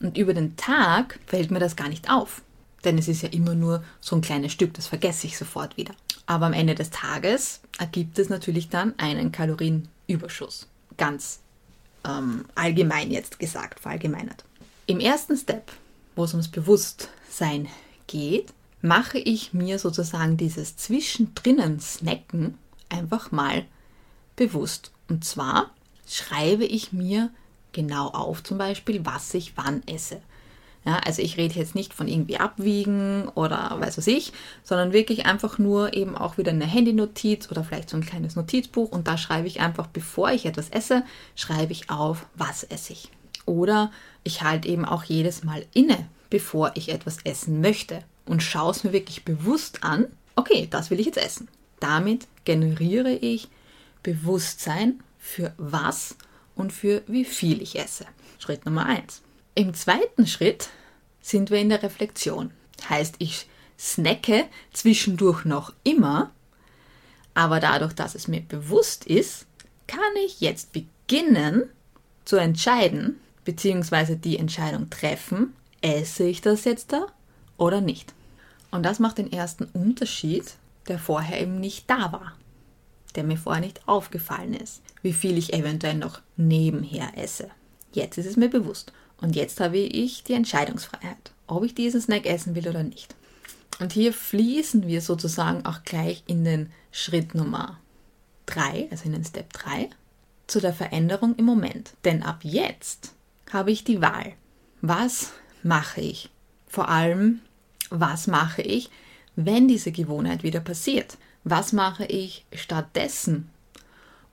Und 0.00 0.18
über 0.18 0.34
den 0.34 0.56
Tag 0.56 1.20
fällt 1.26 1.52
mir 1.52 1.60
das 1.60 1.76
gar 1.76 1.88
nicht 1.88 2.10
auf. 2.10 2.42
Denn 2.84 2.98
es 2.98 3.06
ist 3.06 3.22
ja 3.22 3.28
immer 3.28 3.54
nur 3.54 3.84
so 4.00 4.16
ein 4.16 4.20
kleines 4.20 4.50
Stück, 4.50 4.74
das 4.74 4.88
vergesse 4.88 5.28
ich 5.28 5.38
sofort 5.38 5.76
wieder. 5.76 5.94
Aber 6.26 6.46
am 6.46 6.54
Ende 6.54 6.74
des 6.74 6.90
Tages 6.90 7.60
ergibt 7.78 8.18
es 8.18 8.30
natürlich 8.30 8.68
dann 8.68 8.98
einen 8.98 9.30
Kalorienüberschuss. 9.30 10.66
Ganz 10.96 11.38
ähm, 12.06 12.44
allgemein 12.54 13.10
jetzt 13.10 13.38
gesagt, 13.38 13.80
verallgemeinert. 13.80 14.44
Im 14.86 15.00
ersten 15.00 15.36
Step, 15.36 15.72
wo 16.16 16.24
es 16.24 16.32
ums 16.32 16.48
Bewusstsein 16.48 17.68
geht, 18.06 18.52
mache 18.80 19.18
ich 19.18 19.52
mir 19.52 19.78
sozusagen 19.78 20.36
dieses 20.36 20.76
Zwischendrinnen 20.76 21.80
Snacken 21.80 22.58
einfach 22.88 23.32
mal 23.32 23.66
bewusst. 24.36 24.92
Und 25.08 25.24
zwar 25.24 25.70
schreibe 26.06 26.64
ich 26.64 26.92
mir 26.92 27.30
genau 27.72 28.08
auf, 28.08 28.42
zum 28.42 28.58
Beispiel, 28.58 29.04
was 29.04 29.34
ich 29.34 29.56
wann 29.56 29.86
esse. 29.86 30.20
Ja, 30.88 31.00
also 31.04 31.20
ich 31.20 31.36
rede 31.36 31.54
jetzt 31.54 31.74
nicht 31.74 31.92
von 31.92 32.08
irgendwie 32.08 32.38
abwiegen 32.38 33.28
oder 33.34 33.76
weiß 33.78 33.98
was 33.98 34.06
ich, 34.06 34.32
sondern 34.64 34.94
wirklich 34.94 35.26
einfach 35.26 35.58
nur 35.58 35.92
eben 35.92 36.16
auch 36.16 36.38
wieder 36.38 36.50
eine 36.50 36.64
Handynotiz 36.64 37.50
oder 37.50 37.62
vielleicht 37.62 37.90
so 37.90 37.98
ein 37.98 38.06
kleines 38.06 38.36
Notizbuch 38.36 38.90
und 38.90 39.06
da 39.06 39.18
schreibe 39.18 39.48
ich 39.48 39.60
einfach, 39.60 39.86
bevor 39.88 40.30
ich 40.30 40.46
etwas 40.46 40.70
esse, 40.70 41.04
schreibe 41.34 41.72
ich 41.72 41.90
auf, 41.90 42.24
was 42.36 42.62
esse 42.62 42.94
ich. 42.94 43.10
Oder 43.44 43.92
ich 44.24 44.40
halte 44.40 44.66
eben 44.66 44.86
auch 44.86 45.04
jedes 45.04 45.44
Mal 45.44 45.66
inne, 45.74 46.08
bevor 46.30 46.72
ich 46.74 46.88
etwas 46.88 47.18
essen 47.22 47.60
möchte 47.60 48.02
und 48.24 48.42
schaue 48.42 48.70
es 48.70 48.82
mir 48.82 48.94
wirklich 48.94 49.26
bewusst 49.26 49.84
an, 49.84 50.06
okay, 50.36 50.68
das 50.70 50.90
will 50.90 51.00
ich 51.00 51.06
jetzt 51.06 51.22
essen. 51.22 51.48
Damit 51.80 52.26
generiere 52.46 53.12
ich 53.12 53.48
Bewusstsein 54.02 55.02
für 55.18 55.52
was 55.58 56.16
und 56.54 56.72
für 56.72 57.02
wie 57.08 57.26
viel 57.26 57.60
ich 57.60 57.78
esse. 57.78 58.06
Schritt 58.38 58.64
Nummer 58.64 58.86
eins. 58.86 59.20
Im 59.54 59.74
zweiten 59.74 60.26
Schritt 60.26 60.70
sind 61.28 61.50
wir 61.50 61.58
in 61.58 61.68
der 61.68 61.82
Reflexion. 61.82 62.50
Heißt, 62.88 63.16
ich 63.18 63.46
snacke 63.78 64.46
zwischendurch 64.72 65.44
noch 65.44 65.72
immer, 65.84 66.30
aber 67.34 67.60
dadurch, 67.60 67.92
dass 67.92 68.14
es 68.14 68.28
mir 68.28 68.40
bewusst 68.40 69.04
ist, 69.04 69.46
kann 69.86 70.00
ich 70.24 70.40
jetzt 70.40 70.72
beginnen 70.72 71.68
zu 72.24 72.36
entscheiden, 72.36 73.20
beziehungsweise 73.44 74.16
die 74.16 74.38
Entscheidung 74.38 74.90
treffen, 74.90 75.54
esse 75.80 76.24
ich 76.24 76.40
das 76.40 76.64
jetzt 76.64 76.92
da 76.92 77.06
oder 77.56 77.80
nicht. 77.80 78.12
Und 78.70 78.82
das 78.84 78.98
macht 78.98 79.18
den 79.18 79.32
ersten 79.32 79.64
Unterschied, 79.64 80.54
der 80.88 80.98
vorher 80.98 81.40
eben 81.40 81.60
nicht 81.60 81.88
da 81.88 82.12
war, 82.12 82.36
der 83.14 83.24
mir 83.24 83.38
vorher 83.38 83.62
nicht 83.62 83.86
aufgefallen 83.86 84.54
ist, 84.54 84.82
wie 85.02 85.12
viel 85.12 85.38
ich 85.38 85.52
eventuell 85.52 85.94
noch 85.94 86.20
nebenher 86.36 87.16
esse. 87.16 87.48
Jetzt 87.92 88.18
ist 88.18 88.26
es 88.26 88.36
mir 88.36 88.50
bewusst. 88.50 88.92
Und 89.20 89.36
jetzt 89.36 89.60
habe 89.60 89.78
ich 89.78 90.22
die 90.24 90.34
Entscheidungsfreiheit, 90.34 91.32
ob 91.46 91.64
ich 91.64 91.74
diesen 91.74 92.00
Snack 92.00 92.26
essen 92.26 92.54
will 92.54 92.68
oder 92.68 92.82
nicht. 92.82 93.14
Und 93.80 93.92
hier 93.92 94.12
fließen 94.12 94.86
wir 94.86 95.00
sozusagen 95.00 95.64
auch 95.64 95.82
gleich 95.84 96.22
in 96.26 96.44
den 96.44 96.72
Schritt 96.90 97.34
Nummer 97.34 97.78
3, 98.46 98.88
also 98.90 99.04
in 99.04 99.12
den 99.12 99.24
Step 99.24 99.52
3, 99.52 99.90
zu 100.46 100.60
der 100.60 100.72
Veränderung 100.72 101.36
im 101.36 101.44
Moment. 101.44 101.92
Denn 102.04 102.22
ab 102.22 102.40
jetzt 102.42 103.14
habe 103.52 103.70
ich 103.70 103.84
die 103.84 104.00
Wahl. 104.00 104.32
Was 104.80 105.32
mache 105.62 106.00
ich? 106.00 106.30
Vor 106.66 106.88
allem, 106.88 107.40
was 107.90 108.26
mache 108.26 108.62
ich, 108.62 108.90
wenn 109.36 109.68
diese 109.68 109.92
Gewohnheit 109.92 110.42
wieder 110.42 110.60
passiert? 110.60 111.16
Was 111.44 111.72
mache 111.72 112.04
ich 112.04 112.44
stattdessen? 112.52 113.50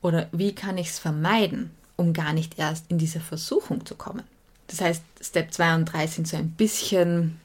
Oder 0.02 0.28
wie 0.32 0.54
kann 0.54 0.78
ich 0.78 0.88
es 0.88 1.00
vermeiden, 1.00 1.72
um 1.96 2.14
gar 2.14 2.34
nicht 2.34 2.60
erst 2.60 2.90
in 2.90 2.98
diese 2.98 3.20
Versuchung 3.20 3.86
zu 3.86 3.96
kommen? 3.96 4.24
Das 4.68 4.82
heißt, 4.82 5.04
Step 5.22 5.54
2 5.54 5.76
und 5.76 5.86
3 5.86 6.08
sind 6.08 6.28
so 6.28 6.38
ein 6.38 6.52
bisschen 6.52 7.40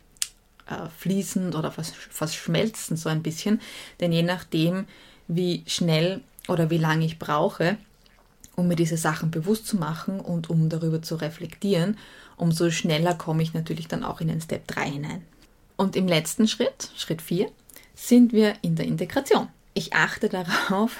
äh, 0.66 0.88
fließend 0.98 1.54
oder 1.54 1.72
verschmelzen 1.72 2.96
so 2.96 3.08
ein 3.08 3.22
bisschen, 3.22 3.60
denn 4.00 4.12
je 4.12 4.22
nachdem, 4.22 4.86
wie 5.28 5.62
schnell 5.66 6.22
oder 6.48 6.70
wie 6.70 6.78
lange 6.78 7.04
ich 7.04 7.18
brauche, 7.18 7.76
um 8.56 8.68
mir 8.68 8.76
diese 8.76 8.96
Sachen 8.96 9.30
bewusst 9.30 9.66
zu 9.66 9.76
machen 9.76 10.20
und 10.20 10.50
um 10.50 10.68
darüber 10.68 11.02
zu 11.02 11.16
reflektieren, 11.16 11.96
umso 12.36 12.70
schneller 12.70 13.14
komme 13.14 13.42
ich 13.42 13.54
natürlich 13.54 13.88
dann 13.88 14.04
auch 14.04 14.20
in 14.20 14.28
den 14.28 14.40
Step 14.40 14.66
3 14.68 14.90
hinein. 14.90 15.22
Und 15.76 15.96
im 15.96 16.08
letzten 16.08 16.46
Schritt, 16.46 16.90
Schritt 16.96 17.22
4, 17.22 17.50
sind 17.94 18.32
wir 18.32 18.54
in 18.62 18.76
der 18.76 18.86
Integration. 18.86 19.48
Ich 19.74 19.92
achte 19.94 20.28
darauf, 20.28 20.96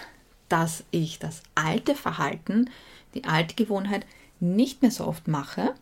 dass 0.48 0.85
ich 0.90 1.18
das 1.18 1.42
alte 1.54 1.94
Verhalten, 1.94 2.70
die 3.14 3.24
alte 3.24 3.54
Gewohnheit 3.54 4.06
nicht 4.40 4.83
mehr 4.83 4.90
so 4.90 5.06
oft 5.06 5.28
mache, 5.28 5.74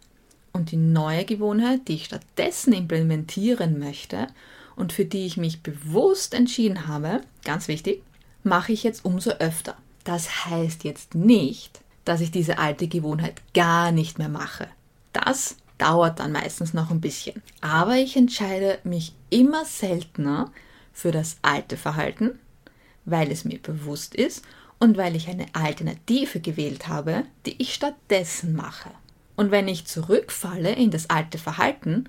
und 0.58 0.72
die 0.72 0.76
neue 0.76 1.24
Gewohnheit, 1.24 1.86
die 1.86 1.94
ich 1.94 2.06
stattdessen 2.06 2.72
implementieren 2.72 3.78
möchte 3.78 4.26
und 4.74 4.92
für 4.92 5.04
die 5.04 5.24
ich 5.24 5.36
mich 5.36 5.62
bewusst 5.62 6.34
entschieden 6.34 6.88
habe, 6.88 7.20
ganz 7.44 7.68
wichtig, 7.68 8.02
mache 8.42 8.72
ich 8.72 8.82
jetzt 8.82 9.04
umso 9.04 9.30
öfter. 9.30 9.76
Das 10.04 10.46
heißt 10.46 10.84
jetzt 10.84 11.14
nicht, 11.14 11.80
dass 12.04 12.20
ich 12.20 12.30
diese 12.30 12.58
alte 12.58 12.88
Gewohnheit 12.88 13.40
gar 13.54 13.92
nicht 13.92 14.18
mehr 14.18 14.28
mache. 14.28 14.66
Das 15.12 15.56
dauert 15.78 16.18
dann 16.18 16.32
meistens 16.32 16.74
noch 16.74 16.90
ein 16.90 17.00
bisschen. 17.00 17.42
Aber 17.60 17.96
ich 17.96 18.16
entscheide 18.16 18.78
mich 18.82 19.14
immer 19.30 19.64
seltener 19.64 20.50
für 20.92 21.12
das 21.12 21.36
alte 21.42 21.76
Verhalten, 21.76 22.38
weil 23.04 23.30
es 23.30 23.44
mir 23.44 23.60
bewusst 23.60 24.14
ist 24.14 24.42
und 24.80 24.96
weil 24.96 25.14
ich 25.14 25.28
eine 25.28 25.46
Alternative 25.52 26.40
gewählt 26.40 26.88
habe, 26.88 27.24
die 27.46 27.60
ich 27.62 27.74
stattdessen 27.74 28.56
mache. 28.56 28.90
Und 29.38 29.52
wenn 29.52 29.68
ich 29.68 29.86
zurückfalle 29.86 30.72
in 30.72 30.90
das 30.90 31.10
alte 31.10 31.38
Verhalten, 31.38 32.08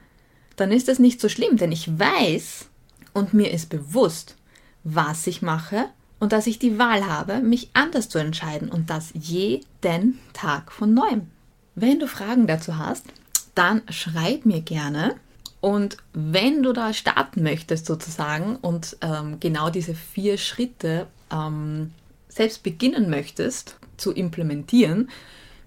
dann 0.56 0.72
ist 0.72 0.88
das 0.88 0.98
nicht 0.98 1.22
so 1.22 1.30
schlimm, 1.30 1.58
denn 1.58 1.72
ich 1.72 2.00
weiß 2.00 2.65
und 3.13 3.36
mir 3.36 3.52
ist 3.52 3.70
bewusst, 3.70 4.36
was 4.84 5.28
ich 5.28 5.44
mache 5.44 5.86
und 6.20 6.32
dass 6.32 6.48
ich 6.48 6.58
die 6.58 6.80
Wahl 6.80 7.06
habe, 7.06 7.42
mich 7.42 7.70
anders 7.74 8.10
zu 8.10 8.18
entscheiden 8.18 8.68
und 8.68 8.89
das 8.89 9.12
jeden 9.13 10.18
Tag 10.34 10.72
von 10.72 10.96
neuem. 10.96 11.28
Wenn 11.76 12.00
du 12.00 12.08
Fragen 12.08 12.48
dazu 12.48 12.80
hast, 12.80 13.06
dann 13.54 13.84
schreib 13.89 14.48
mir 14.48 14.62
gerne 14.62 15.13
Und 15.62 15.98
wenn 16.13 16.63
du 16.63 16.74
da 16.74 16.94
starten 16.94 17.44
möchtest 17.44 17.86
sozusagen 17.86 18.56
und 18.56 18.98
ähm, 19.02 19.39
genau 19.39 19.70
diese 19.70 19.94
vier 19.94 20.39
Schritte 20.39 21.06
ähm, 21.32 21.92
selbst 22.28 22.63
beginnen 22.63 23.12
möchtest 23.12 23.76
zu 23.98 24.13
implementieren, 24.13 25.10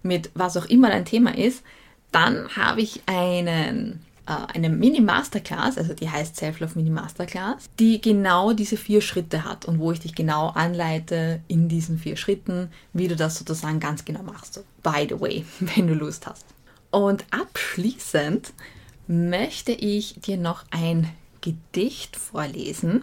mit 0.02 0.30
was 0.34 0.56
auch 0.56 0.66
immer 0.66 0.88
dein 0.88 1.04
Thema 1.04 1.36
ist, 1.36 1.62
dann 2.10 2.48
habe 2.56 2.82
ich 2.82 3.02
einen 3.06 4.00
äh, 4.26 4.54
eine 4.54 4.68
Mini-Masterclass, 4.68 5.78
also 5.78 5.94
die 5.94 6.08
heißt 6.08 6.36
Self-Love 6.36 6.72
Mini-Masterclass, 6.76 7.68
die 7.78 8.00
genau 8.00 8.52
diese 8.52 8.76
vier 8.76 9.00
Schritte 9.00 9.44
hat 9.44 9.64
und 9.64 9.78
wo 9.78 9.90
ich 9.92 10.00
dich 10.00 10.14
genau 10.14 10.48
anleite 10.48 11.40
in 11.48 11.68
diesen 11.68 11.98
vier 11.98 12.16
Schritten, 12.16 12.70
wie 12.92 13.08
du 13.08 13.16
das 13.16 13.38
sozusagen 13.38 13.80
ganz 13.80 14.04
genau 14.04 14.22
machst. 14.22 14.54
So, 14.54 14.60
by 14.82 15.06
the 15.08 15.20
way, 15.20 15.44
wenn 15.60 15.86
du 15.86 15.94
Lust 15.94 16.26
hast. 16.26 16.44
Und 16.90 17.24
abschließend 17.30 18.52
möchte 19.08 19.72
ich 19.72 20.20
dir 20.20 20.36
noch 20.36 20.64
ein 20.70 21.08
Gedicht 21.40 22.16
vorlesen, 22.16 23.02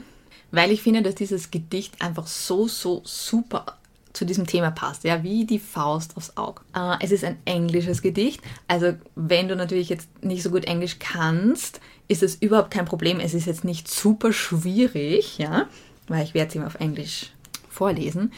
weil 0.51 0.71
ich 0.71 0.81
finde, 0.81 1.01
dass 1.01 1.15
dieses 1.15 1.51
Gedicht 1.51 2.01
einfach 2.01 2.27
so, 2.27 2.67
so 2.67 3.01
super 3.03 3.78
zu 4.19 4.25
diesem 4.25 4.45
Thema 4.45 4.69
passt, 4.69 5.05
ja, 5.05 5.23
wie 5.23 5.45
die 5.45 5.59
Faust 5.59 6.17
aufs 6.17 6.35
Auge. 6.35 6.61
Äh, 6.75 6.97
es 6.99 7.11
ist 7.11 7.23
ein 7.23 7.37
englisches 7.45 8.01
Gedicht, 8.01 8.41
also 8.67 8.93
wenn 9.15 9.47
du 9.47 9.55
natürlich 9.55 9.87
jetzt 9.87 10.23
nicht 10.23 10.43
so 10.43 10.49
gut 10.49 10.65
Englisch 10.65 10.97
kannst, 10.99 11.79
ist 12.09 12.21
es 12.21 12.35
überhaupt 12.35 12.71
kein 12.71 12.85
Problem. 12.85 13.21
Es 13.21 13.33
ist 13.33 13.45
jetzt 13.45 13.63
nicht 13.63 13.87
super 13.89 14.33
schwierig, 14.33 15.37
ja, 15.37 15.67
weil 16.09 16.25
ich 16.25 16.33
werde 16.33 16.49
es 16.49 16.55
ihm 16.55 16.65
auf 16.65 16.75
Englisch 16.75 17.31
vorlesen. 17.69 18.33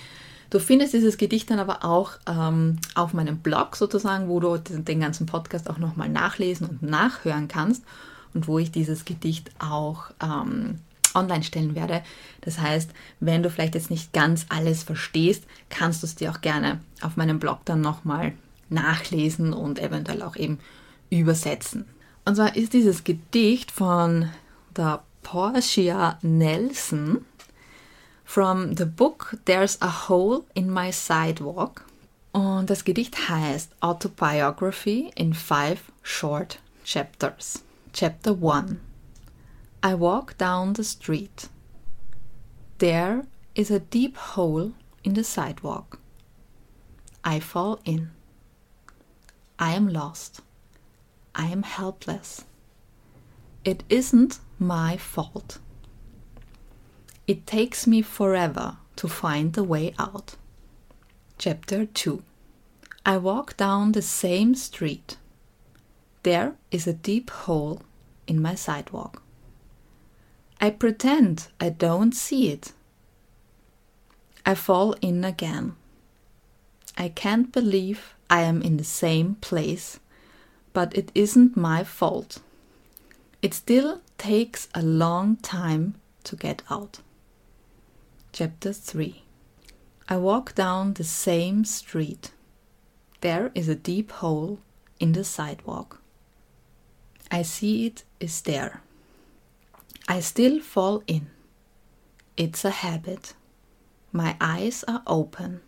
Du 0.52 0.60
findest 0.60 0.94
dieses 0.94 1.18
Gedicht 1.18 1.50
dann 1.50 1.60
aber 1.60 1.84
auch 1.84 2.12
ähm, 2.28 2.78
auf 2.94 3.14
meinem 3.14 3.38
Blog 3.38 3.76
sozusagen, 3.76 4.28
wo 4.28 4.40
du 4.40 4.58
den 4.58 5.00
ganzen 5.00 5.26
Podcast 5.26 5.70
auch 5.70 5.80
nochmal 5.80 6.10
nachlesen 6.10 6.68
und 6.68 6.84
nachhören 6.84 7.48
kannst 7.48 7.84
und 8.36 8.48
wo 8.48 8.60
ich 8.60 8.72
dieses 8.72 9.06
Gedicht 9.06 9.50
auch 9.60 10.12
ähm, 10.22 10.80
online 11.16 11.44
stellen 11.44 11.76
werde. 11.76 12.04
Das 12.42 12.60
heißt, 12.60 12.92
wenn 13.20 13.44
du 13.44 13.50
vielleicht 13.50 13.76
jetzt 13.76 13.92
nicht 13.92 14.14
ganz 14.14 14.46
alles 14.50 14.84
verstehst, 14.84 15.44
kannst 15.70 16.04
du 16.04 16.08
es 16.08 16.16
dir 16.16 16.32
auch 16.32 16.42
gerne 16.42 16.80
auf 17.02 17.18
meinem 17.18 17.40
Blog 17.40 17.60
dann 17.66 17.82
nochmal 17.82 18.34
nachlesen 18.70 19.54
und 19.54 19.80
eventuell 19.80 20.22
auch 20.24 20.36
eben 20.36 20.60
übersetzen. 21.10 21.86
Und 22.26 22.36
zwar 22.36 22.56
ist 22.56 22.74
dieses 22.74 23.04
Gedicht 23.04 23.72
von 23.72 24.30
der 24.76 25.04
Portia 25.24 26.18
Nelson 26.22 27.26
from 28.24 28.76
the 28.78 28.86
book 28.86 29.38
There's 29.46 29.82
a 29.82 30.08
Hole 30.08 30.44
in 30.54 30.72
My 30.72 30.92
Sidewalk. 30.92 31.86
Und 32.32 32.70
das 32.70 32.86
Gedicht 32.86 33.28
heißt 33.28 33.72
Autobiography 33.82 35.12
in 35.16 35.34
Five 35.34 35.92
Short 36.02 36.60
Chapters. 36.86 37.64
Chapter 37.94 38.38
1 38.42 38.91
I 39.84 39.96
walk 39.96 40.38
down 40.38 40.74
the 40.74 40.84
street. 40.84 41.50
There 42.78 43.26
is 43.56 43.72
a 43.72 43.80
deep 43.80 44.16
hole 44.16 44.74
in 45.04 45.16
the 45.16 45.24
sidewalk. 45.24 46.00
I 47.24 47.40
fall 47.40 47.80
in. 47.84 48.12
I 49.58 49.72
am 49.74 49.88
lost. 49.88 50.42
I 51.34 51.48
am 51.48 51.64
helpless. 51.64 52.46
It 53.66 53.84
isn't 53.90 54.40
my 54.60 54.98
fault. 54.98 55.58
It 57.26 57.48
takes 57.48 57.88
me 57.88 58.04
forever 58.04 58.78
to 58.98 59.08
find 59.08 59.54
the 59.54 59.64
way 59.64 59.96
out. 59.98 60.36
Chapter 61.40 61.86
2 61.88 62.22
I 63.04 63.18
walk 63.18 63.58
down 63.58 63.94
the 63.94 64.04
same 64.04 64.54
street. 64.54 65.18
There 66.22 66.54
is 66.70 66.86
a 66.86 66.94
deep 66.94 67.32
hole 67.32 67.82
in 68.28 68.40
my 68.40 68.54
sidewalk. 68.54 69.24
I 70.64 70.70
pretend 70.70 71.48
I 71.60 71.70
don't 71.70 72.14
see 72.14 72.52
it. 72.52 72.74
I 74.46 74.54
fall 74.54 74.94
in 75.02 75.26
again. 75.26 75.76
I 76.96 77.10
can't 77.10 77.52
believe 77.52 78.14
I 78.30 78.42
am 78.42 78.62
in 78.62 78.78
the 78.78 78.84
same 78.84 79.36
place, 79.42 80.00
but 80.72 80.96
it 80.96 81.12
isn't 81.16 81.58
my 81.58 81.84
fault. 81.84 82.44
It 83.42 83.56
still 83.56 84.02
takes 84.20 84.68
a 84.76 84.84
long 84.84 85.38
time 85.38 85.96
to 86.26 86.36
get 86.36 86.62
out. 86.70 87.00
Chapter 88.32 88.72
3 88.72 89.24
I 90.10 90.18
walk 90.18 90.54
down 90.54 90.94
the 90.94 91.04
same 91.04 91.66
street. 91.66 92.32
There 93.22 93.50
is 93.56 93.68
a 93.68 93.76
deep 93.76 94.12
hole 94.12 94.60
in 95.00 95.14
the 95.14 95.24
sidewalk. 95.24 96.02
I 97.32 97.42
see 97.42 97.88
it 97.88 98.04
is 98.20 98.42
there. 98.42 98.84
I 100.12 100.20
still 100.20 100.60
fall 100.60 101.04
in. 101.08 101.30
It's 102.36 102.66
a 102.66 102.70
habit. 102.70 103.34
My 104.12 104.36
eyes 104.42 104.84
are 104.86 105.04
open. 105.08 105.62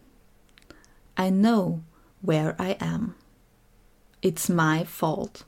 I 1.15 1.29
know 1.29 1.85
where 2.21 2.53
I 2.59 2.71
am. 2.81 3.15
It's 4.21 4.49
my 4.49 4.83
fault. 4.83 5.45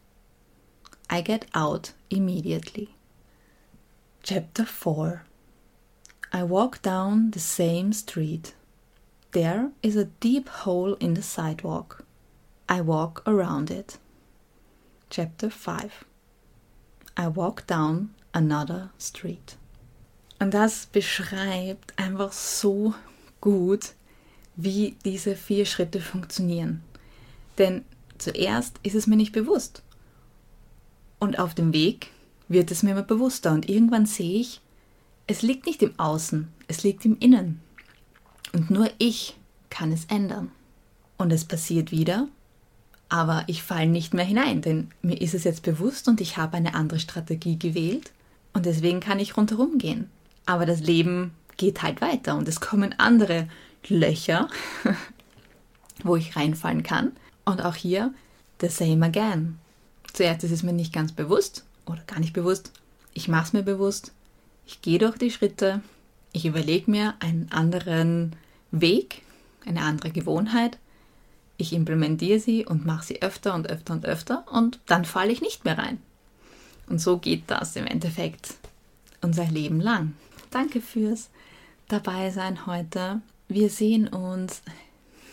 I 1.09 1.19
get 1.19 1.45
out 1.53 1.91
immediately. 2.09 2.95
Chapter 4.23 4.63
4 4.63 5.25
I 6.31 6.43
walk 6.43 6.81
down 6.81 7.31
the 7.31 7.41
same 7.41 7.91
street. 7.91 8.55
There 9.33 9.71
is 9.83 9.97
a 9.97 10.11
deep 10.23 10.47
hole 10.47 10.93
in 11.01 11.15
the 11.15 11.21
sidewalk. 11.21 12.05
I 12.69 12.79
walk 12.79 13.23
around 13.27 13.69
it. 13.69 13.97
Chapter 15.09 15.49
5 15.49 16.05
I 17.17 17.27
walk 17.27 17.67
down 17.67 18.11
Another 18.35 18.89
Street. 18.99 19.55
Und 20.39 20.53
das 20.53 20.87
beschreibt 20.87 21.97
einfach 21.97 22.33
so 22.33 22.93
gut, 23.39 23.93
wie 24.57 24.97
diese 25.05 25.37
vier 25.37 25.65
Schritte 25.65 26.01
funktionieren. 26.01 26.83
Denn 27.57 27.85
zuerst 28.17 28.77
ist 28.83 28.95
es 28.95 29.07
mir 29.07 29.15
nicht 29.15 29.31
bewusst. 29.31 29.83
Und 31.17 31.39
auf 31.39 31.55
dem 31.55 31.71
Weg 31.71 32.11
wird 32.49 32.71
es 32.71 32.83
mir 32.83 32.91
immer 32.91 33.03
bewusster. 33.03 33.53
Und 33.53 33.69
irgendwann 33.69 34.05
sehe 34.05 34.41
ich, 34.41 34.59
es 35.27 35.41
liegt 35.41 35.65
nicht 35.65 35.81
im 35.81 35.97
Außen, 35.97 36.49
es 36.67 36.83
liegt 36.83 37.05
im 37.05 37.17
Innen. 37.19 37.61
Und 38.51 38.69
nur 38.69 38.89
ich 38.97 39.37
kann 39.69 39.93
es 39.93 40.05
ändern. 40.05 40.51
Und 41.17 41.31
es 41.31 41.45
passiert 41.45 41.91
wieder, 41.91 42.27
aber 43.07 43.45
ich 43.47 43.63
falle 43.63 43.87
nicht 43.87 44.13
mehr 44.13 44.25
hinein, 44.25 44.61
denn 44.61 44.91
mir 45.01 45.21
ist 45.21 45.33
es 45.33 45.45
jetzt 45.45 45.63
bewusst 45.63 46.09
und 46.09 46.19
ich 46.19 46.35
habe 46.35 46.57
eine 46.57 46.73
andere 46.73 46.99
Strategie 46.99 47.57
gewählt 47.57 48.11
und 48.55 48.65
deswegen 48.65 49.01
kann 49.01 49.19
ich 49.19 49.35
rundherum 49.37 49.77
gehen. 49.77 50.09
Aber 50.45 50.65
das 50.65 50.79
Leben 50.79 51.31
geht 51.57 51.83
halt 51.83 51.99
weiter 52.01 52.37
und 52.37 52.47
es 52.47 52.61
kommen 52.61 52.95
andere 52.97 53.49
Löcher, 53.87 54.47
wo 56.03 56.15
ich 56.15 56.35
reinfallen 56.35 56.81
kann. 56.81 57.11
Und 57.43 57.63
auch 57.63 57.75
hier, 57.75 58.13
the 58.61 58.69
same 58.69 59.05
again. 59.05 59.59
Zuerst 60.13 60.45
ist 60.45 60.51
es 60.51 60.63
mir 60.63 60.71
nicht 60.71 60.93
ganz 60.93 61.11
bewusst 61.11 61.65
oder 61.85 62.01
gar 62.07 62.19
nicht 62.19 62.31
bewusst. 62.31 62.71
Ich 63.13 63.27
mache 63.27 63.43
es 63.43 63.53
mir 63.53 63.63
bewusst. 63.63 64.13
Ich 64.65 64.81
gehe 64.81 64.99
durch 64.99 65.17
die 65.17 65.31
Schritte. 65.31 65.81
Ich 66.31 66.45
überlege 66.45 66.89
mir 66.89 67.15
einen 67.19 67.51
anderen 67.51 68.37
Weg, 68.71 69.21
eine 69.65 69.81
andere 69.81 70.11
Gewohnheit. 70.11 70.77
Ich 71.57 71.73
implementiere 71.73 72.39
sie 72.39 72.65
und 72.65 72.85
mache 72.85 73.05
sie 73.05 73.21
öfter 73.21 73.53
und 73.53 73.69
öfter 73.69 73.93
und 73.93 74.05
öfter 74.05 74.45
und 74.49 74.79
dann 74.85 75.03
falle 75.03 75.33
ich 75.33 75.41
nicht 75.41 75.65
mehr 75.65 75.77
rein. 75.77 75.99
Und 76.87 76.99
so 76.99 77.17
geht 77.17 77.43
das 77.47 77.75
im 77.75 77.87
Endeffekt 77.87 78.55
unser 79.21 79.45
Leben 79.45 79.79
lang. 79.79 80.13
Danke 80.51 80.81
fürs 80.81 81.29
Dabeisein 81.87 82.65
heute. 82.65 83.21
Wir 83.47 83.69
sehen 83.69 84.07
uns 84.07 84.61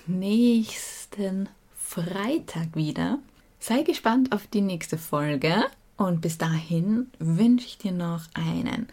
nächsten 0.06 1.48
Freitag 1.76 2.74
wieder. 2.74 3.18
Sei 3.60 3.82
gespannt 3.82 4.32
auf 4.32 4.46
die 4.46 4.60
nächste 4.60 4.98
Folge 4.98 5.64
und 5.96 6.20
bis 6.20 6.38
dahin 6.38 7.10
wünsche 7.18 7.66
ich 7.66 7.78
dir 7.78 7.92
noch 7.92 8.22
einen 8.34 8.88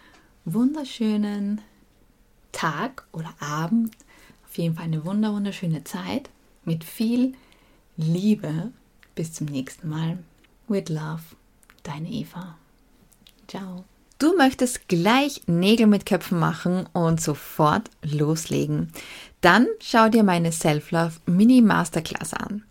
wunderschönen 0.46 1.62
Tag 2.52 3.08
oder 3.12 3.34
Abend. 3.40 3.96
Auf 4.48 4.58
jeden 4.58 4.76
Fall 4.76 4.86
eine 4.86 5.06
wunderschöne 5.06 5.84
Zeit 5.84 6.30
mit 6.66 6.84
viel 6.84 7.34
Liebe. 7.98 8.72
Bis 9.16 9.34
zum 9.34 9.48
nächsten 9.48 9.90
Mal. 9.90 10.20
With 10.68 10.90
love. 10.90 11.39
Deine 11.84 12.10
Eva. 12.10 12.58
Ciao. 13.48 13.86
Du 14.20 14.36
möchtest 14.36 14.90
gleich 14.90 15.44
Nägel 15.48 15.88
mit 15.88 16.06
Köpfen 16.06 16.40
machen 16.40 16.88
und 16.92 17.22
sofort 17.22 17.90
loslegen. 18.04 18.92
Dann 19.40 19.68
schau 19.82 20.10
dir 20.10 20.24
meine 20.24 20.52
Self-Love 20.52 21.14
Mini 21.26 21.62
Masterclass 21.62 22.34
an. 22.34 22.64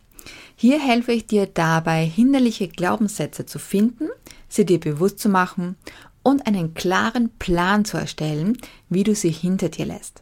Hier 0.56 0.78
helfe 0.78 1.12
ich 1.12 1.26
dir 1.26 1.46
dabei, 1.46 2.04
hinderliche 2.04 2.68
Glaubenssätze 2.68 3.46
zu 3.46 3.58
finden, 3.58 4.08
sie 4.48 4.66
dir 4.66 4.78
bewusst 4.78 5.20
zu 5.20 5.28
machen 5.28 5.76
und 6.22 6.46
einen 6.46 6.74
klaren 6.74 7.30
Plan 7.38 7.84
zu 7.84 7.96
erstellen, 7.96 8.58
wie 8.90 9.04
du 9.04 9.14
sie 9.14 9.30
hinter 9.30 9.70
dir 9.70 9.86
lässt. 9.86 10.20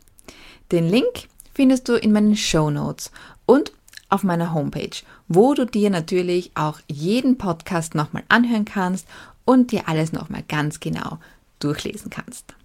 Den 0.70 0.88
Link 0.88 1.28
findest 1.54 1.88
du 1.88 1.94
in 1.94 2.12
meinen 2.12 2.36
Show 2.36 2.70
Notes 2.70 3.10
und 3.46 3.72
auf 4.08 4.22
meiner 4.22 4.52
Homepage, 4.52 5.02
wo 5.28 5.54
du 5.54 5.66
dir 5.66 5.90
natürlich 5.90 6.50
auch 6.54 6.80
jeden 6.88 7.38
Podcast 7.38 7.94
nochmal 7.94 8.24
anhören 8.28 8.64
kannst 8.64 9.06
und 9.44 9.72
dir 9.72 9.88
alles 9.88 10.12
nochmal 10.12 10.42
ganz 10.46 10.80
genau 10.80 11.18
durchlesen 11.60 12.10
kannst. 12.10 12.55